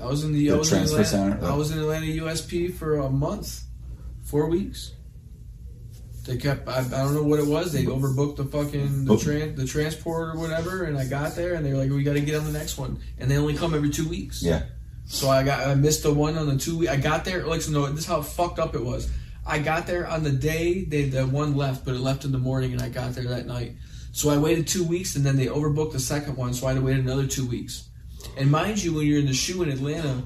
I 0.00 0.06
was 0.06 0.22
in 0.24 0.32
the, 0.32 0.48
The 0.48 0.54
I 0.54 0.58
was 0.58 0.70
in 0.70 0.78
transfer 0.78 1.00
Atlanta, 1.00 1.40
center, 1.40 1.52
I 1.52 1.56
was 1.56 1.70
in 1.72 1.78
Atlanta 1.78 2.06
USP 2.06 2.74
for 2.74 2.98
a 2.98 3.10
month, 3.10 3.64
four 4.22 4.48
weeks. 4.48 4.92
They 6.24 6.36
kept. 6.36 6.68
I, 6.68 6.80
I 6.80 6.82
don't 6.88 7.14
know 7.14 7.22
what 7.22 7.40
it 7.40 7.46
was. 7.46 7.72
They 7.72 7.84
overbooked 7.84 8.36
the 8.36 8.44
fucking 8.44 9.06
the 9.06 9.14
tran 9.14 9.56
the 9.56 9.64
transport 9.64 10.36
or 10.36 10.38
whatever, 10.38 10.84
and 10.84 10.98
I 10.98 11.06
got 11.06 11.34
there, 11.34 11.54
and 11.54 11.64
they 11.64 11.72
were 11.72 11.78
like, 11.78 11.90
"We 11.90 12.02
got 12.02 12.12
to 12.12 12.20
get 12.20 12.34
on 12.34 12.44
the 12.44 12.52
next 12.52 12.76
one," 12.76 13.00
and 13.16 13.30
they 13.30 13.38
only 13.38 13.54
come 13.54 13.74
every 13.74 13.88
two 13.88 14.06
weeks. 14.06 14.42
yeah. 14.42 14.64
So 15.08 15.28
I 15.30 15.42
got 15.42 15.66
I 15.66 15.74
missed 15.74 16.02
the 16.02 16.12
one 16.12 16.36
on 16.36 16.46
the 16.46 16.56
two 16.58 16.78
week. 16.78 16.88
I 16.90 16.96
got 16.96 17.24
there. 17.24 17.44
Like 17.46 17.62
so 17.62 17.72
no, 17.72 17.86
this 17.86 18.00
is 18.00 18.06
how 18.06 18.22
fucked 18.22 18.58
up 18.58 18.74
it 18.74 18.84
was. 18.84 19.10
I 19.46 19.58
got 19.58 19.86
there 19.86 20.06
on 20.06 20.22
the 20.22 20.30
day 20.30 20.84
they 20.84 21.08
the 21.08 21.26
one 21.26 21.56
left, 21.56 21.84
but 21.84 21.94
it 21.94 22.00
left 22.00 22.24
in 22.24 22.32
the 22.32 22.38
morning, 22.38 22.72
and 22.72 22.82
I 22.82 22.90
got 22.90 23.14
there 23.14 23.24
that 23.24 23.46
night. 23.46 23.76
So 24.12 24.30
I 24.30 24.36
waited 24.36 24.66
two 24.66 24.84
weeks, 24.84 25.16
and 25.16 25.24
then 25.24 25.36
they 25.36 25.46
overbooked 25.46 25.92
the 25.92 26.00
second 26.00 26.36
one, 26.36 26.52
so 26.52 26.66
I 26.66 26.72
had 26.72 26.80
to 26.80 26.84
wait 26.84 26.98
another 26.98 27.26
two 27.26 27.46
weeks. 27.46 27.88
And 28.36 28.50
mind 28.50 28.82
you, 28.82 28.94
when 28.94 29.06
you're 29.06 29.18
in 29.20 29.26
the 29.26 29.32
shoe 29.32 29.62
in 29.62 29.70
Atlanta, 29.70 30.22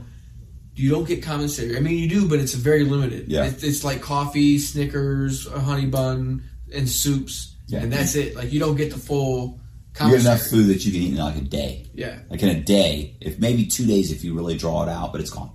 you 0.75 0.90
don't 0.90 1.07
get 1.07 1.23
commissary. 1.23 1.77
I 1.77 1.81
mean, 1.81 1.99
you 1.99 2.09
do, 2.09 2.29
but 2.29 2.38
it's 2.40 2.55
very 2.55 2.85
limited. 2.85 3.29
Yeah. 3.29 3.45
It's, 3.45 3.62
it's 3.62 3.85
like 3.85 4.01
coffee, 4.01 4.59
Snickers, 4.59 5.47
a 5.47 5.61
honey 5.61 5.87
bun, 5.87 6.42
and 6.75 6.88
soups, 6.88 7.55
Yeah. 7.68 7.81
and 7.83 7.92
that's 7.92 8.14
it. 8.16 8.35
Like 8.35 8.53
you 8.53 8.59
don't 8.61 8.77
get 8.77 8.90
the 8.92 8.99
full 8.99 9.61
You 10.00 10.11
get 10.11 10.20
enough 10.20 10.42
food 10.42 10.68
that 10.68 10.85
you 10.85 10.92
can 10.92 11.02
eat 11.02 11.12
in 11.12 11.18
like 11.18 11.37
a 11.37 11.40
day. 11.40 11.90
Yeah. 11.92 12.20
Like 12.31 12.42
in 12.42 12.48
a 12.48 12.61
day, 12.61 13.16
if 13.20 13.38
maybe 13.38 13.66
two 13.66 13.87
days 13.87 14.11
if 14.11 14.24
you 14.24 14.35
really 14.35 14.57
draw 14.57 14.83
it 14.83 14.88
out, 14.88 15.12
but 15.12 15.20
it's 15.20 15.31
gone. 15.31 15.50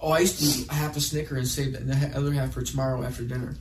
Oh, 0.00 0.10
I 0.10 0.20
used 0.20 0.38
to 0.40 0.44
eat 0.44 0.70
half 0.70 0.96
a 0.96 1.00
Snicker 1.00 1.36
and 1.36 1.46
save 1.46 1.72
the 1.72 1.80
the 1.80 2.16
other 2.16 2.32
half 2.32 2.52
for 2.52 2.62
tomorrow 2.62 3.02
after 3.02 3.22
dinner. 3.22 3.56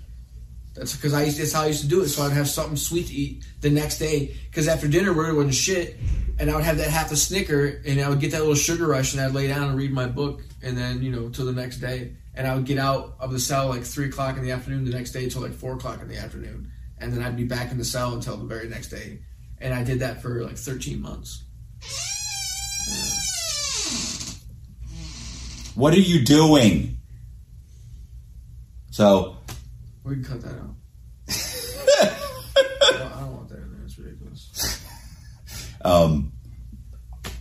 That's 0.75 0.95
because 0.95 1.13
I 1.13 1.23
used, 1.23 1.39
that's 1.39 1.53
how 1.53 1.63
I 1.63 1.67
used 1.67 1.81
to 1.81 1.87
do 1.87 2.03
it. 2.03 2.09
So 2.09 2.23
I'd 2.23 2.33
have 2.33 2.47
something 2.47 2.75
sweet 2.77 3.07
to 3.07 3.13
eat 3.13 3.43
the 3.61 3.69
next 3.69 3.97
day. 3.97 4.35
Because 4.45 4.67
after 4.67 4.87
dinner, 4.87 5.11
really 5.11 5.33
wasn't 5.33 5.55
shit, 5.55 5.97
and 6.39 6.51
I 6.51 6.55
would 6.55 6.63
have 6.63 6.77
that 6.77 6.89
half 6.89 7.11
a 7.11 7.15
Snicker, 7.15 7.81
and 7.85 7.99
I 7.99 8.09
would 8.09 8.19
get 8.19 8.31
that 8.31 8.39
little 8.39 8.55
sugar 8.55 8.87
rush, 8.87 9.13
and 9.13 9.21
I'd 9.21 9.33
lay 9.33 9.47
down 9.47 9.69
and 9.69 9.77
read 9.77 9.91
my 9.91 10.05
book, 10.05 10.43
and 10.61 10.77
then 10.77 11.01
you 11.01 11.11
know 11.11 11.29
till 11.29 11.45
the 11.45 11.51
next 11.51 11.77
day, 11.77 12.15
and 12.35 12.47
I 12.47 12.53
would 12.53 12.65
get 12.65 12.77
out 12.77 13.15
of 13.19 13.31
the 13.31 13.39
cell 13.39 13.69
like 13.69 13.83
three 13.83 14.05
o'clock 14.05 14.37
in 14.37 14.43
the 14.43 14.51
afternoon 14.51 14.85
the 14.85 14.91
next 14.91 15.11
day 15.11 15.27
till 15.29 15.41
like 15.41 15.53
four 15.53 15.73
o'clock 15.73 16.01
in 16.01 16.07
the 16.07 16.17
afternoon, 16.17 16.71
and 16.99 17.11
then 17.11 17.23
I'd 17.23 17.35
be 17.35 17.43
back 17.43 17.71
in 17.71 17.79
the 17.79 17.85
cell 17.85 18.13
until 18.13 18.37
the 18.37 18.45
very 18.45 18.69
next 18.69 18.89
day, 18.89 19.19
and 19.59 19.73
I 19.73 19.83
did 19.83 19.99
that 19.99 20.21
for 20.21 20.43
like 20.43 20.57
thirteen 20.57 21.01
months. 21.01 21.43
What 25.75 25.93
are 25.93 25.99
you 25.99 26.25
doing? 26.25 26.97
So, 28.91 29.37
We 30.03 30.15
can 30.15 30.23
cut 30.23 30.41
that 30.41 30.53
out. 30.53 30.73
I 31.29 32.97
don't 32.97 33.11
I 33.11 33.19
don't 33.19 33.35
want 33.35 33.49
that 33.49 33.59
in 33.59 33.71
there. 33.73 33.83
It's 33.85 33.97
ridiculous. 33.99 34.83
um, 35.85 36.31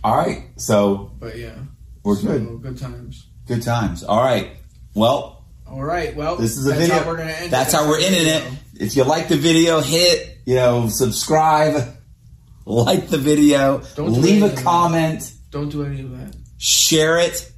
all 0.03 0.15
right. 0.15 0.43
So 0.57 1.11
But 1.19 1.37
yeah, 1.37 1.55
we're 2.03 2.15
so, 2.15 2.27
good. 2.27 2.61
Good 2.61 2.77
times. 2.77 3.27
Good 3.47 3.63
times. 3.63 4.03
All 4.03 4.23
right. 4.23 4.51
Well, 4.93 5.45
All 5.65 5.83
right. 5.83 6.15
Well, 6.15 6.35
this 6.35 6.57
is 6.57 6.67
a 6.67 6.75
video. 6.75 6.95
How 6.99 7.07
we're 7.07 7.17
gonna 7.17 7.31
end. 7.31 7.51
That's 7.51 7.73
how 7.73 7.89
we're 7.89 7.99
ending 8.01 8.27
it. 8.27 8.43
If 8.75 8.95
you 8.95 9.03
like 9.03 9.29
the 9.29 9.37
video, 9.37 9.79
hit 9.79 10.37
you 10.45 10.55
know 10.55 10.89
subscribe, 10.89 11.96
like 12.67 13.07
the 13.07 13.17
video, 13.17 13.81
Don't 13.95 14.13
do 14.13 14.19
leave 14.19 14.41
a 14.43 14.47
anything. 14.47 14.63
comment, 14.63 15.33
Don't 15.51 15.69
do 15.69 15.83
any 15.85 16.01
of 16.01 16.11
that. 16.17 16.35
share 16.57 17.17
it. 17.19 17.51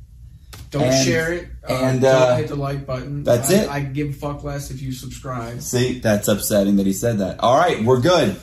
Don't 0.72 0.84
And- 0.84 1.06
share 1.08 1.34
it. 1.34 1.48
Uh, 1.67 1.74
and, 1.74 2.02
don't 2.02 2.15
uh, 2.15 2.36
hit 2.38 2.48
the 2.48 2.56
like 2.56 2.86
button. 2.86 3.24
that's 3.24 3.50
I, 3.50 3.54
it. 3.56 3.69
I 3.69 3.80
give 3.82 4.10
a 4.10 4.13
fuck 4.13 4.43
less 4.43 4.69
if 4.72 4.82
you 4.82 4.91
subscribe. 4.91 5.62
See, 5.62 6.00
that's 6.00 6.28
upsetting 6.28 6.76
that 6.78 6.86
he 6.86 6.93
said 6.93 7.19
that. 7.19 7.39
All 7.41 7.58
right, 7.58 7.84
we're 7.84 8.00
good. 8.02 8.39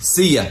See 0.00 0.34
ya. 0.34 0.46